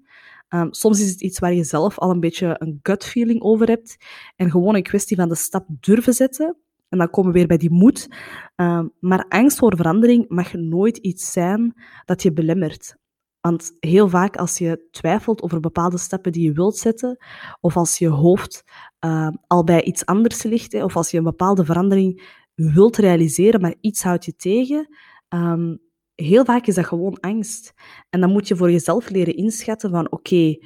Um, 0.54 0.74
soms 0.74 1.02
is 1.02 1.10
het 1.10 1.22
iets 1.22 1.40
waar 1.40 1.54
je 1.54 1.64
zelf 1.64 2.00
al 2.00 2.10
een 2.10 2.20
beetje 2.20 2.56
een 2.60 2.80
gut 2.84 3.06
feeling 3.06 3.42
over 3.42 3.68
hebt. 3.68 3.98
En 4.36 4.52
gewoon 4.52 4.76
een 4.76 4.84
kwestie 4.84 5.18
van 5.18 5.30
de 5.30 5.36
stap 5.36 5.68
durven 5.70 6.14
zetten. 6.14 6.58
En 6.90 6.98
dan 6.98 7.10
komen 7.10 7.32
we 7.32 7.38
weer 7.38 7.48
bij 7.48 7.58
die 7.58 7.72
moed. 7.72 8.08
Um, 8.56 8.92
maar 9.00 9.26
angst 9.30 9.58
voor 9.58 9.76
verandering 9.76 10.26
mag 10.30 10.54
nooit 10.54 10.98
iets 10.98 11.32
zijn 11.32 11.74
dat 12.06 12.22
je 12.22 12.34
belemmert. 12.34 12.96
Want 13.42 13.76
heel 13.80 14.10
vaak 14.10 14.36
als 14.36 14.58
je 14.58 14.88
twijfelt 14.92 15.42
over 15.42 15.60
bepaalde 15.60 15.98
stappen 15.98 16.32
die 16.32 16.44
je 16.44 16.52
wilt 16.52 16.78
zetten, 16.78 17.18
of 17.60 17.78
als 17.78 17.98
je 17.98 18.08
hoofd 18.08 18.64
uh, 19.06 19.28
al 19.48 19.64
bij 19.64 19.84
iets 19.84 20.06
anders 20.06 20.44
ligt, 20.44 20.84
of 20.84 20.96
als 20.96 21.12
je 21.12 21.18
een 21.18 21.24
bepaalde 21.24 21.66
verandering 21.66 22.40
wilt 22.56 22.98
realiseren, 22.98 23.62
maar 23.62 23.76
iets 23.82 24.04
houdt 24.04 24.26
je 24.26 24.36
tegen, 24.36 24.96
um, 25.30 25.80
heel 26.22 26.46
vaak 26.46 26.68
is 26.68 26.76
dat 26.76 26.86
gewoon 26.86 27.20
angst. 27.20 27.74
En 28.10 28.22
dan 28.22 28.32
moet 28.32 28.48
je 28.48 28.56
voor 28.56 28.72
jezelf 28.72 29.10
leren 29.10 29.36
inschatten 29.36 29.90
van 29.90 30.12
oké, 30.12 30.58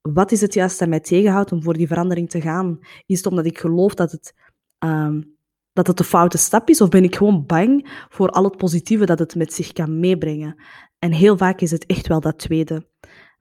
wat 0.00 0.32
is 0.32 0.40
het 0.40 0.54
juist 0.54 0.78
dat 0.78 0.88
mij 0.88 1.00
tegenhoudt 1.00 1.52
om 1.52 1.62
voor 1.62 1.74
die 1.74 1.86
verandering 1.86 2.30
te 2.30 2.40
gaan? 2.40 2.78
Is 3.06 3.16
het 3.16 3.26
omdat 3.26 3.46
ik 3.46 3.58
geloof 3.58 3.94
dat 3.94 4.12
het, 4.12 4.34
um, 4.78 5.36
dat 5.72 5.86
het 5.86 5.96
de 5.96 6.04
foute 6.04 6.38
stap 6.38 6.68
is? 6.68 6.80
Of 6.80 6.88
ben 6.88 7.04
ik 7.04 7.16
gewoon 7.16 7.46
bang 7.46 8.04
voor 8.08 8.28
al 8.28 8.44
het 8.44 8.56
positieve 8.56 9.06
dat 9.06 9.18
het 9.18 9.34
met 9.34 9.52
zich 9.52 9.72
kan 9.72 10.00
meebrengen? 10.00 10.62
En 10.98 11.12
heel 11.12 11.36
vaak 11.36 11.60
is 11.60 11.70
het 11.70 11.86
echt 11.86 12.06
wel 12.06 12.20
dat 12.20 12.38
tweede. 12.38 12.88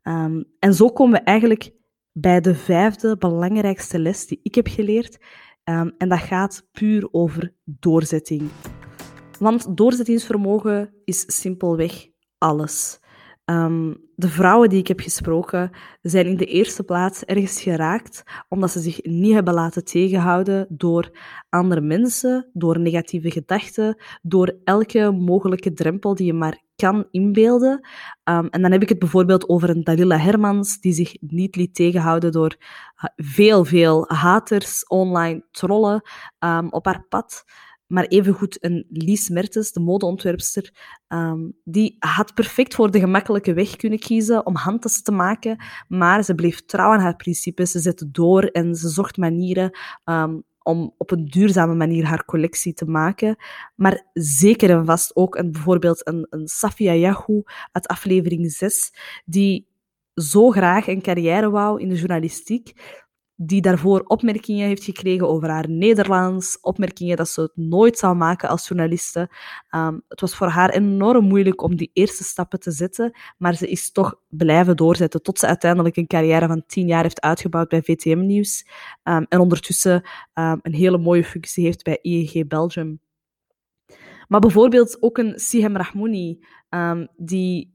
Um, 0.04 0.46
en 0.60 0.74
zo 0.74 0.90
komen 0.90 1.20
we 1.20 1.26
eigenlijk 1.26 1.72
bij 2.12 2.42
de 2.42 2.56
vijfde 2.56 3.18
belangrijkste 3.18 4.00
les 4.00 4.28
die 4.28 4.40
ik 4.44 4.56
heb 4.56 4.68
geleerd. 4.68 5.18
Um, 5.64 5.94
en 5.98 6.10
dat 6.10 6.20
gaat 6.20 6.68
puur 6.72 7.08
over 7.12 7.54
doorzetting. 7.64 8.50
Want 9.44 9.78
doorzettingsvermogen 9.78 10.94
is 11.04 11.42
simpelweg 11.42 12.08
alles. 12.38 13.00
Um, 13.46 13.98
de 14.16 14.30
vrouwen 14.30 14.70
die 14.70 14.80
ik 14.80 14.88
heb 14.88 15.00
gesproken 15.00 15.72
zijn 16.02 16.26
in 16.26 16.38
de 16.38 16.46
eerste 16.46 16.84
plaats 16.84 17.24
ergens 17.24 17.62
geraakt 17.62 18.24
omdat 18.50 18.72
ze 18.72 18.80
zich 18.80 19.04
niet 19.04 19.34
hebben 19.34 19.54
laten 19.54 19.86
tegenhouden 19.86 20.66
door 20.70 21.12
andere 21.50 21.82
mensen, 21.82 22.50
door 22.54 22.80
negatieve 22.80 23.32
gedachten, 23.32 24.02
door 24.22 24.56
elke 24.64 25.12
mogelijke 25.12 25.74
drempel 25.74 26.16
die 26.16 26.26
je 26.26 26.34
maar 26.34 26.62
kan 26.76 27.08
inbeelden. 27.12 27.88
Um, 28.30 28.48
en 28.48 28.62
dan 28.62 28.72
heb 28.72 28.82
ik 28.82 28.90
het 28.90 29.00
bijvoorbeeld 29.00 29.50
over 29.50 29.70
een 29.70 29.84
Dalila 29.84 30.18
Hermans 30.18 30.80
die 30.80 30.94
zich 30.94 31.16
niet 31.20 31.56
liet 31.56 31.76
tegenhouden 31.76 32.32
door 32.32 32.56
veel, 33.16 33.66
veel 33.66 34.06
haters, 34.08 34.88
online 34.88 35.46
trollen 35.52 36.02
um, 36.40 36.72
op 36.72 36.86
haar 36.86 37.06
pad. 37.10 37.44
Maar 37.88 38.06
evengoed 38.06 38.64
een 38.64 38.86
Lies 38.90 39.30
Mertens, 39.30 39.72
de 39.72 39.80
modeontwerpster, 39.80 40.72
um, 41.08 41.54
die 41.64 41.96
had 42.00 42.34
perfect 42.34 42.76
voor 42.76 42.92
de 42.92 43.00
gemakkelijke 43.00 43.54
weg 43.54 43.76
kunnen 43.76 44.00
kiezen 44.00 44.46
om 44.46 44.56
handtas 44.56 45.02
te 45.02 45.12
maken, 45.12 45.64
maar 45.88 46.24
ze 46.24 46.36
bleef 46.36 46.66
trouw 46.66 46.92
aan 46.92 47.00
haar 47.00 47.16
principes, 47.16 47.72
ze 47.72 47.80
zette 47.80 48.12
door 48.12 48.44
en 48.44 48.76
ze 48.76 48.90
zocht 48.90 49.18
manieren 49.18 49.78
um, 50.06 50.44
om 50.64 50.94
op 50.98 51.12
een 51.12 51.26
duurzame 51.26 51.76
manier 51.76 52.06
haar 52.06 52.26
collectie 52.26 52.74
te 52.74 52.86
maken. 52.86 53.36
Maar 53.76 54.10
zeker 54.14 54.70
en 54.70 54.86
vast 54.86 55.16
ook 55.16 55.36
een, 55.36 55.52
bijvoorbeeld 55.52 56.08
een, 56.08 56.28
een 56.30 56.48
Safia 56.48 56.94
Yahoo 56.94 57.44
uit 57.72 57.88
aflevering 57.88 58.52
6, 58.52 58.94
die 59.26 59.68
zo 60.14 60.50
graag 60.50 60.88
een 60.88 61.02
carrière 61.02 61.50
wou 61.50 61.82
in 61.82 61.90
de 61.90 61.96
journalistiek, 61.96 63.02
die 63.46 63.62
daarvoor 63.62 64.04
opmerkingen 64.08 64.68
heeft 64.68 64.84
gekregen 64.84 65.28
over 65.28 65.50
haar 65.50 65.70
Nederlands, 65.70 66.58
opmerkingen 66.62 67.18
dat 67.18 67.30
ze 67.30 67.42
het 67.42 67.52
nooit 67.56 67.98
zou 67.98 68.16
maken 68.16 68.50
als 68.50 68.68
journaliste. 68.68 69.30
Um, 69.76 70.04
het 70.08 70.22
was 70.22 70.36
voor 70.36 70.48
haar 70.48 70.70
enorm 70.70 71.26
moeilijk 71.26 71.62
om 71.62 71.76
die 71.76 71.90
eerste 71.94 72.24
stappen 72.24 72.60
te 72.60 72.72
zetten, 72.72 73.12
maar 73.38 73.56
ze 73.56 73.68
is 73.68 73.92
toch 73.92 74.16
blijven 74.30 74.76
doorzetten 74.76 75.22
tot 75.22 75.40
ze 75.40 75.48
uiteindelijk 75.48 75.96
een 75.98 76.08
carrière 76.08 76.48
van 76.48 76.64
tien 76.68 76.88
jaar 76.88 77.04
heeft 77.04 77.22
uitgebouwd 77.22 77.70
bij 77.70 77.82
VTM 77.82 78.26
Nieuws 78.26 78.68
um, 79.04 79.26
en 79.30 79.40
ondertussen 79.40 79.94
um, 80.34 80.60
een 80.62 80.74
hele 80.74 80.98
mooie 80.98 81.24
functie 81.24 81.66
heeft 81.66 81.84
bij 81.84 82.00
ING 82.02 82.48
Belgium. 82.48 83.02
Maar 84.28 84.40
bijvoorbeeld 84.40 84.98
ook 85.02 85.18
een 85.18 85.40
Sihem 85.40 85.78
Rahmouni, 85.78 86.40
die 87.16 87.73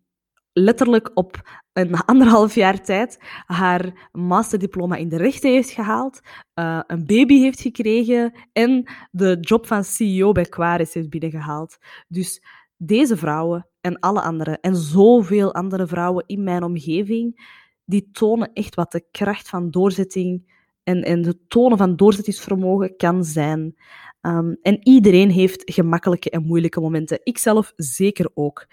letterlijk 0.53 1.11
op 1.15 1.41
een 1.73 1.95
anderhalf 2.11 2.55
jaar 2.55 2.83
tijd 2.83 3.19
haar 3.47 4.09
masterdiploma 4.13 4.97
in 4.97 5.09
de 5.09 5.17
rechten 5.17 5.51
heeft 5.51 5.71
gehaald, 5.71 6.21
uh, 6.55 6.81
een 6.87 7.07
baby 7.07 7.41
heeft 7.41 7.61
gekregen 7.61 8.33
en 8.53 8.91
de 9.11 9.37
job 9.41 9.67
van 9.67 9.85
CEO 9.85 10.33
bij 10.33 10.45
Quaris 10.45 10.95
heeft 10.95 11.11
binnengehaald. 11.11 11.79
Dus 12.09 12.43
deze 12.77 13.17
vrouwen 13.17 13.69
en 13.81 13.99
alle 13.99 14.21
andere, 14.21 14.59
en 14.61 14.77
zoveel 14.77 15.55
andere 15.55 15.87
vrouwen 15.87 16.25
in 16.27 16.45
mijn 16.45 16.63
omgeving, 16.63 17.57
die 17.85 18.09
tonen 18.13 18.53
echt 18.53 18.75
wat 18.75 18.93
de 18.93 19.05
kracht 19.11 19.49
van 19.49 19.71
doorzetting 19.71 20.57
en, 20.83 21.03
en 21.03 21.23
de 21.23 21.47
tonen 21.49 21.79
van 21.79 21.97
doorzettingsvermogen 21.97 22.97
kan 22.97 23.25
zijn. 23.25 23.75
Um, 24.21 24.59
en 24.63 24.79
iedereen 24.83 25.31
heeft 25.31 25.63
gemakkelijke 25.65 26.31
en 26.31 26.43
moeilijke 26.43 26.81
momenten. 26.81 27.21
Ikzelf 27.23 27.73
zeker 27.77 28.31
ook. 28.35 28.67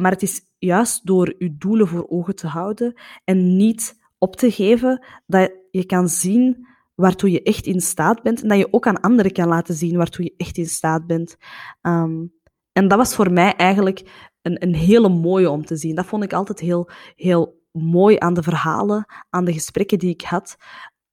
Maar 0.00 0.10
het 0.10 0.22
is 0.22 0.40
juist 0.58 1.06
door 1.06 1.34
je 1.38 1.56
doelen 1.56 1.88
voor 1.88 2.06
ogen 2.08 2.34
te 2.34 2.46
houden 2.46 3.00
en 3.24 3.56
niet 3.56 3.98
op 4.18 4.36
te 4.36 4.50
geven, 4.50 5.06
dat 5.26 5.52
je 5.70 5.84
kan 5.84 6.08
zien 6.08 6.66
waartoe 6.94 7.30
je 7.30 7.42
echt 7.42 7.66
in 7.66 7.80
staat 7.80 8.22
bent 8.22 8.42
en 8.42 8.48
dat 8.48 8.58
je 8.58 8.72
ook 8.72 8.86
aan 8.86 9.00
anderen 9.00 9.32
kan 9.32 9.48
laten 9.48 9.74
zien 9.74 9.96
waartoe 9.96 10.24
je 10.24 10.34
echt 10.36 10.56
in 10.56 10.66
staat 10.66 11.06
bent. 11.06 11.36
Um, 11.82 12.32
en 12.72 12.88
dat 12.88 12.98
was 12.98 13.14
voor 13.14 13.32
mij 13.32 13.54
eigenlijk 13.56 14.28
een, 14.42 14.62
een 14.62 14.74
hele 14.74 15.08
mooie 15.08 15.50
om 15.50 15.64
te 15.64 15.76
zien. 15.76 15.94
Dat 15.94 16.06
vond 16.06 16.24
ik 16.24 16.32
altijd 16.32 16.60
heel, 16.60 16.90
heel 17.16 17.62
mooi 17.72 18.16
aan 18.18 18.34
de 18.34 18.42
verhalen, 18.42 19.06
aan 19.30 19.44
de 19.44 19.52
gesprekken 19.52 19.98
die 19.98 20.10
ik 20.10 20.22
had 20.22 20.56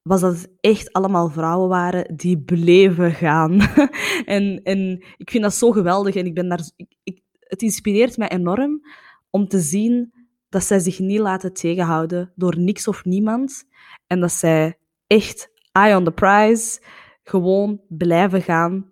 was 0.07 0.21
dat 0.21 0.33
het 0.33 0.51
echt 0.59 0.93
allemaal 0.93 1.29
vrouwen 1.29 1.69
waren 1.69 2.15
die 2.15 2.39
bleven 2.39 3.11
gaan. 3.11 3.59
en, 4.25 4.63
en 4.63 5.03
ik 5.17 5.29
vind 5.29 5.43
dat 5.43 5.53
zo 5.53 5.71
geweldig 5.71 6.15
en 6.15 6.25
ik 6.25 6.33
ben 6.33 6.49
daar, 6.49 6.69
ik, 7.03 7.21
het 7.47 7.61
inspireert 7.61 8.17
mij 8.17 8.29
enorm 8.29 8.81
om 9.29 9.47
te 9.47 9.59
zien 9.59 10.13
dat 10.49 10.63
zij 10.63 10.79
zich 10.79 10.99
niet 10.99 11.19
laten 11.19 11.53
tegenhouden 11.53 12.31
door 12.35 12.59
niks 12.59 12.87
of 12.87 13.05
niemand. 13.05 13.63
En 14.07 14.19
dat 14.19 14.31
zij 14.31 14.77
echt 15.07 15.51
eye 15.71 15.95
on 15.95 16.03
the 16.03 16.11
prize, 16.11 16.81
gewoon 17.23 17.81
blijven 17.87 18.41
gaan. 18.41 18.91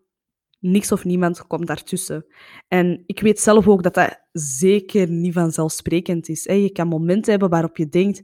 Niks 0.60 0.92
of 0.92 1.04
niemand 1.04 1.48
komt 1.48 1.68
daartussen. 1.68 2.26
En 2.68 3.04
ik 3.06 3.20
weet 3.20 3.40
zelf 3.40 3.68
ook 3.68 3.84
dat 3.84 3.94
dat 3.94 4.22
zeker 4.32 5.10
niet 5.10 5.34
vanzelfsprekend 5.34 6.30
is. 6.30 6.44
Je 6.44 6.72
kan 6.72 6.88
momenten 6.88 7.32
hebben 7.32 7.50
waarop 7.50 7.78
je 7.78 7.90
denkt, 7.90 8.22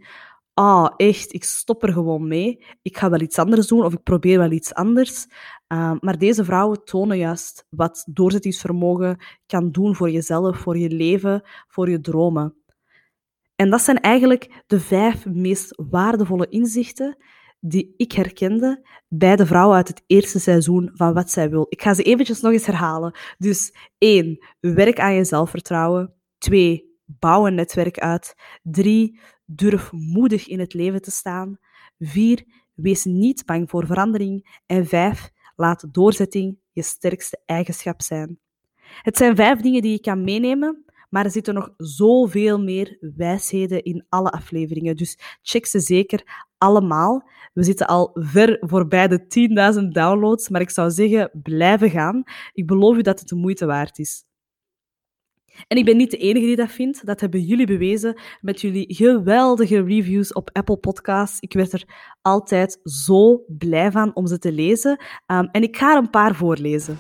ah, 0.54 0.94
echt, 0.98 1.34
ik 1.34 1.44
stop 1.44 1.84
er 1.84 1.94
gewoon 1.94 2.28
mee. 2.28 2.66
Ik 2.82 2.98
ga 2.98 3.10
wel 3.10 3.22
iets 3.22 3.40
anders 3.40 3.68
doen 3.68 3.84
of 3.84 3.94
ik 3.94 4.04
probeer 4.04 4.38
wel 4.38 4.52
iets 4.52 4.74
anders. 4.74 5.28
Uh, 5.74 5.94
maar 6.00 6.18
deze 6.18 6.46
vrouwen 6.46 6.84
tonen 6.84 7.18
juist 7.18 7.66
wat 7.70 8.04
doorzettingsvermogen 8.10 9.18
kan 9.46 9.72
doen 9.72 9.96
voor 9.96 10.10
jezelf, 10.10 10.58
voor 10.58 10.78
je 10.78 10.90
leven, 10.90 11.42
voor 11.68 11.90
je 11.90 12.02
dromen. 12.02 12.56
En 13.56 13.70
dat 13.70 13.82
zijn 13.82 14.00
eigenlijk 14.00 14.64
de 14.68 14.80
vijf 14.80 15.26
meest 15.26 15.74
waardevolle 15.90 16.48
inzichten 16.50 17.18
die 17.60 17.94
ik 17.98 18.12
herkende 18.12 18.88
bij 19.08 19.36
de 19.36 19.46
vrouwen 19.46 19.76
uit 19.78 19.88
het 19.88 20.04
eerste 20.08 20.40
seizoen 20.40 20.92
van 20.94 21.14
Wat 21.14 21.32
Zij 21.32 21.50
Wil. 21.50 21.66
Ik 21.70 21.82
ga 21.82 21.94
ze 21.94 22.04
eventjes 22.04 22.42
nog 22.42 22.52
eens 22.52 22.66
herhalen. 22.66 23.18
Dus 23.38 23.74
één, 23.98 24.46
werk 24.60 25.00
aan 25.00 25.14
je 25.14 25.24
zelfvertrouwen. 25.24 26.14
Twee, 26.38 27.00
bouw 27.06 27.48
een 27.48 27.56
netwerk 27.56 28.00
uit. 28.00 28.36
Drie, 28.62 29.20
durf 29.56 29.92
moedig 29.92 30.48
in 30.48 30.60
het 30.60 30.74
leven 30.74 31.02
te 31.02 31.12
staan. 31.12 31.58
Vier, 32.00 32.44
wees 32.74 33.06
niet 33.06 33.46
bang 33.46 33.70
voor 33.70 33.86
verandering. 33.86 34.62
En 34.66 34.86
vijf, 34.86 35.32
laat 35.56 35.94
doorzetting 35.94 36.58
je 36.72 36.82
sterkste 36.82 37.42
eigenschap 37.46 38.02
zijn. 38.02 38.40
Het 39.02 39.18
zijn 39.18 39.36
vijf 39.36 39.60
dingen 39.60 39.82
die 39.82 39.92
je 39.92 40.00
kan 40.00 40.24
meenemen, 40.24 40.86
maar 41.10 41.26
er 41.26 41.32
zitten 41.32 41.54
nog 41.54 41.74
zoveel 41.78 42.60
meer 42.60 42.98
wijsheden 43.16 43.84
in 43.84 44.06
alle 44.10 44.30
afleveringen. 44.30 44.96
Dus 44.96 45.18
check 45.42 45.66
ze 45.66 45.80
zeker 45.80 46.50
allemaal. 46.58 47.30
We 47.54 47.64
zitten 47.64 47.88
al 47.88 48.10
ver 48.14 48.58
voorbij 48.60 49.08
de 49.08 49.20
10.000 49.82 49.88
downloads, 49.88 50.50
maar 50.50 50.62
ik 50.62 50.70
zou 50.70 50.92
zeggen, 50.92 51.30
blijven 51.44 51.90
gaan. 51.90 52.24
Ik 52.54 52.68
beloof 52.68 52.98
u 52.98 53.02
dat 53.02 53.20
het 53.20 53.30
de 53.30 53.36
moeite 53.36 53.66
waard 53.66 54.00
is. 54.00 54.26
En 55.68 55.78
ik 55.78 55.86
ben 55.86 55.98
niet 55.98 56.12
de 56.12 56.18
enige 56.18 56.46
die 56.46 56.56
dat 56.56 56.72
vindt. 56.72 57.06
Dat 57.06 57.20
hebben 57.20 57.42
jullie 57.42 57.66
bewezen 57.66 58.20
met 58.42 58.62
jullie 58.62 58.94
geweldige 58.96 59.84
reviews 59.84 60.34
op 60.34 60.50
Apple 60.54 60.78
Podcasts. 60.78 61.40
Ik 61.40 61.54
werd 61.54 61.74
er 61.74 61.84
altijd 62.22 62.80
zo 62.84 63.44
blij 63.48 63.92
van 63.92 64.16
om 64.16 64.28
ze 64.28 64.38
te 64.38 64.52
lezen. 64.52 64.92
Um, 65.28 65.50
en 65.52 65.64
ik 65.64 65.78
ga 65.78 65.92
er 65.92 65.98
een 65.98 66.10
paar 66.10 66.36
voorlezen. 66.36 66.98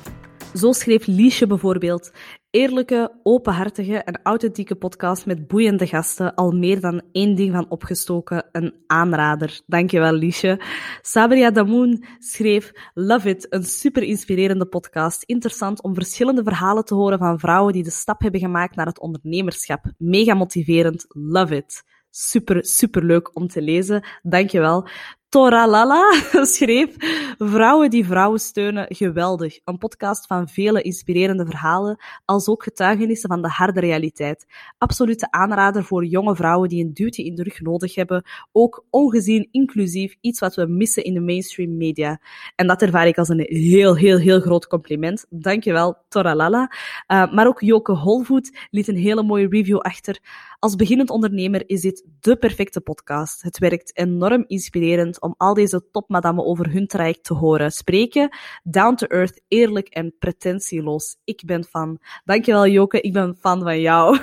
Zo 0.53 0.71
schreef 0.71 1.07
Liesje 1.07 1.47
bijvoorbeeld. 1.47 2.11
Eerlijke, 2.51 3.19
openhartige 3.23 3.97
en 3.97 4.19
authentieke 4.23 4.75
podcast 4.75 5.25
met 5.25 5.47
boeiende 5.47 5.87
gasten. 5.87 6.35
Al 6.35 6.51
meer 6.51 6.81
dan 6.81 7.01
één 7.11 7.35
ding 7.35 7.53
van 7.53 7.69
opgestoken. 7.69 8.49
Een 8.51 8.73
aanrader. 8.87 9.61
Dankjewel, 9.65 10.13
Liesje. 10.13 10.61
Sabria 11.01 11.51
Damoun 11.51 12.05
schreef 12.19 12.71
Love 12.93 13.29
It, 13.29 13.45
een 13.49 13.63
super 13.63 14.03
inspirerende 14.03 14.65
podcast. 14.65 15.23
Interessant 15.23 15.81
om 15.81 15.93
verschillende 15.93 16.43
verhalen 16.43 16.85
te 16.85 16.95
horen 16.95 17.17
van 17.17 17.39
vrouwen 17.39 17.73
die 17.73 17.83
de 17.83 17.91
stap 17.91 18.21
hebben 18.21 18.39
gemaakt 18.39 18.75
naar 18.75 18.85
het 18.85 18.99
ondernemerschap. 18.99 19.85
Mega 19.97 20.33
motiverend. 20.33 21.05
Love 21.07 21.55
it. 21.55 21.83
Super, 22.09 22.65
super 22.65 23.05
leuk 23.05 23.35
om 23.35 23.47
te 23.47 23.61
lezen. 23.61 24.03
Dankjewel. 24.21 24.87
Toralala 25.31 26.11
schreef 26.53 26.95
Vrouwen 27.37 27.89
die 27.89 28.05
vrouwen 28.05 28.39
steunen, 28.39 28.85
geweldig. 28.89 29.59
Een 29.63 29.77
podcast 29.77 30.27
van 30.27 30.47
vele 30.47 30.81
inspirerende 30.81 31.45
verhalen, 31.45 31.99
als 32.25 32.47
ook 32.47 32.63
getuigenissen 32.63 33.29
van 33.29 33.41
de 33.41 33.47
harde 33.47 33.79
realiteit. 33.79 34.45
Absolute 34.77 35.31
aanrader 35.31 35.83
voor 35.83 36.05
jonge 36.05 36.35
vrouwen 36.35 36.69
die 36.69 36.83
een 36.83 36.93
duwtje 36.93 37.23
in 37.23 37.35
de 37.35 37.43
rug 37.43 37.61
nodig 37.61 37.95
hebben. 37.95 38.23
Ook 38.51 38.85
ongezien, 38.89 39.47
inclusief, 39.51 40.15
iets 40.21 40.39
wat 40.39 40.55
we 40.55 40.65
missen 40.65 41.03
in 41.03 41.13
de 41.13 41.19
mainstream 41.19 41.77
media. 41.77 42.21
En 42.55 42.67
dat 42.67 42.81
ervaar 42.81 43.07
ik 43.07 43.17
als 43.17 43.29
een 43.29 43.45
heel, 43.47 43.95
heel, 43.95 44.17
heel 44.17 44.39
groot 44.39 44.67
compliment. 44.67 45.25
Dankjewel, 45.29 45.97
Toralala. 46.09 46.71
Uh, 47.07 47.33
maar 47.33 47.47
ook 47.47 47.61
Joke 47.61 47.91
Holvoet 47.91 48.67
liet 48.69 48.87
een 48.87 48.97
hele 48.97 49.23
mooie 49.23 49.47
review 49.49 49.79
achter. 49.79 50.19
Als 50.61 50.75
beginnend 50.75 51.09
ondernemer 51.09 51.63
is 51.69 51.81
dit 51.81 52.05
de 52.19 52.35
perfecte 52.35 52.81
podcast. 52.81 53.41
Het 53.41 53.57
werkt 53.57 53.97
enorm 53.97 54.43
inspirerend 54.47 55.21
om 55.21 55.33
al 55.37 55.53
deze 55.53 55.89
topmadammen 55.91 56.45
over 56.45 56.71
hun 56.71 56.87
traject 56.87 57.23
te 57.23 57.33
horen 57.33 57.71
spreken. 57.71 58.29
Down 58.63 58.95
to 58.95 59.07
earth, 59.07 59.41
eerlijk 59.47 59.87
en 59.87 60.15
pretentieloos. 60.19 61.17
Ik 61.23 61.41
ben 61.45 61.63
fan. 61.63 61.99
Dankjewel 62.25 62.67
Joke, 62.67 63.01
ik 63.01 63.13
ben 63.13 63.37
fan 63.39 63.61
van 63.61 63.79
jou. 63.79 64.19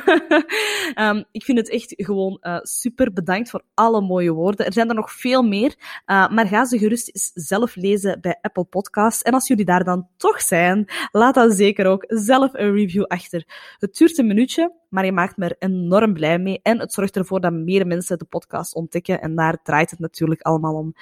um, 0.94 1.24
ik 1.32 1.44
vind 1.44 1.58
het 1.58 1.70
echt 1.70 1.94
gewoon 1.96 2.38
uh, 2.40 2.58
super. 2.62 3.12
Bedankt 3.12 3.50
voor 3.50 3.62
alle 3.74 4.00
mooie 4.00 4.32
woorden. 4.32 4.66
Er 4.66 4.72
zijn 4.72 4.88
er 4.88 4.94
nog 4.94 5.12
veel 5.12 5.42
meer, 5.42 5.74
uh, 6.06 6.28
maar 6.30 6.46
ga 6.46 6.64
ze 6.64 6.78
gerust 6.78 7.08
eens 7.08 7.30
zelf 7.34 7.76
lezen 7.76 8.20
bij 8.20 8.38
Apple 8.40 8.64
Podcasts. 8.64 9.22
En 9.22 9.32
als 9.32 9.46
jullie 9.46 9.64
daar 9.64 9.84
dan 9.84 10.08
toch 10.16 10.40
zijn, 10.40 10.88
laat 11.12 11.34
dan 11.34 11.50
zeker 11.50 11.86
ook 11.86 12.04
zelf 12.06 12.50
een 12.52 12.74
review 12.74 13.04
achter. 13.04 13.44
Het 13.78 13.96
duurt 13.96 14.18
een 14.18 14.26
minuutje, 14.26 14.72
maar 14.88 15.04
je 15.04 15.12
maakt 15.12 15.36
me 15.36 15.44
er 15.44 15.56
enorm 15.58 16.12
blij 16.12 16.38
mee. 16.38 16.60
En 16.62 16.78
het 16.80 16.92
zorgt 16.92 17.16
ervoor 17.16 17.40
dat 17.40 17.52
meer 17.52 17.86
mensen 17.86 18.18
de 18.18 18.24
podcast 18.24 18.74
ontdekken. 18.74 19.20
En 19.20 19.34
daar 19.34 19.62
draait 19.62 19.90
het 19.90 19.98
natuurlijk 19.98 20.42
allemaal 20.42 20.74
om. 20.74 20.94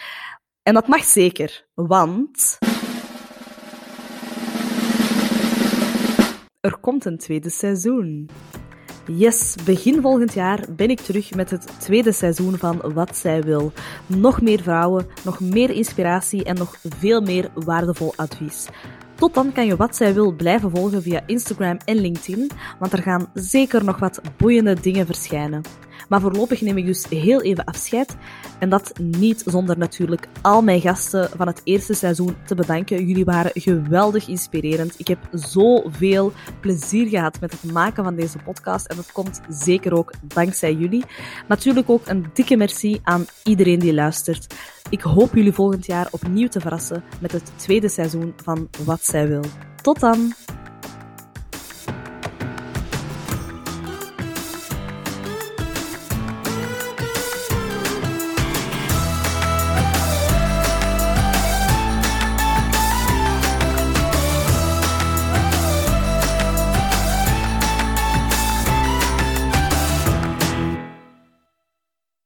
En 0.63 0.75
dat 0.75 0.89
mag 0.89 1.05
zeker, 1.05 1.67
want. 1.75 2.59
Er 6.61 6.79
komt 6.81 7.05
een 7.05 7.19
tweede 7.19 7.51
seizoen. 7.51 8.31
Yes, 9.07 9.55
begin 9.65 10.01
volgend 10.01 10.35
jaar 10.35 10.65
ben 10.77 10.91
ik 10.91 11.01
terug 11.01 11.35
met 11.35 11.51
het 11.51 11.81
tweede 11.81 12.13
seizoen 12.13 12.57
van 12.57 12.93
Wat 12.95 13.17
zij 13.17 13.43
wil. 13.43 13.73
Nog 14.07 14.41
meer 14.41 14.63
vrouwen, 14.63 15.07
nog 15.25 15.41
meer 15.41 15.71
inspiratie 15.71 16.45
en 16.45 16.55
nog 16.55 16.77
veel 16.83 17.21
meer 17.21 17.51
waardevol 17.55 18.13
advies. 18.17 18.69
Tot 19.17 19.35
dan 19.35 19.53
kan 19.53 19.67
je 19.67 19.77
wat 19.77 19.97
zij 19.97 20.15
wil 20.15 20.33
blijven 20.33 20.71
volgen 20.71 21.03
via 21.03 21.21
Instagram 21.27 21.77
en 21.85 21.97
LinkedIn, 21.97 22.51
want 22.79 22.93
er 22.93 23.03
gaan 23.03 23.31
zeker 23.35 23.85
nog 23.85 23.99
wat 23.99 24.21
boeiende 24.37 24.81
dingen 24.81 25.07
verschijnen. 25.07 25.63
Maar 26.09 26.21
voorlopig 26.21 26.61
neem 26.61 26.77
ik 26.77 26.87
dus 26.87 27.07
heel 27.09 27.43
even 27.43 27.65
afscheid. 27.65 28.17
En 28.59 28.69
dat 28.69 28.93
niet 28.99 29.43
zonder 29.47 29.79
natuurlijk 29.79 30.29
al 30.43 30.63
mijn 30.63 30.81
gasten 30.81 31.31
van 31.37 31.47
het 31.47 31.61
eerste 31.65 31.95
seizoen 31.95 32.37
te 32.47 32.55
bedanken. 32.55 33.07
Jullie 33.07 33.25
waren 33.25 33.51
geweldig 33.55 34.29
inspirerend. 34.29 34.95
Ik 34.97 35.09
heb 35.09 35.19
zoveel 35.33 36.33
plezier 36.61 37.09
gehad 37.09 37.41
met 37.41 37.53
het 37.53 37.73
maken 37.73 38.05
van 38.05 38.17
deze 38.17 38.39
podcast. 38.39 38.87
En 38.87 38.97
dat 38.97 39.13
komt 39.13 39.41
zeker 39.49 39.95
ook 39.95 40.13
dankzij 40.23 40.75
jullie. 40.75 41.05
Natuurlijk 41.49 41.91
ook 41.91 42.07
een 42.07 42.27
dikke 42.33 42.57
merci 42.57 43.01
aan 43.03 43.25
iedereen 43.45 43.79
die 43.79 43.95
luistert. 43.95 44.55
Ik 44.91 45.01
hoop 45.01 45.35
jullie 45.35 45.53
volgend 45.53 45.87
jaar 45.87 46.09
opnieuw 46.11 46.49
te 46.49 46.61
verrassen 46.61 47.05
met 47.21 47.33
het 47.33 47.53
tweede 47.57 47.89
seizoen 47.89 48.33
van 48.43 48.69
Wat 48.85 49.05
zij 49.05 49.29
wil. 49.29 49.45
Tot 49.83 50.01
dan! 50.01 50.35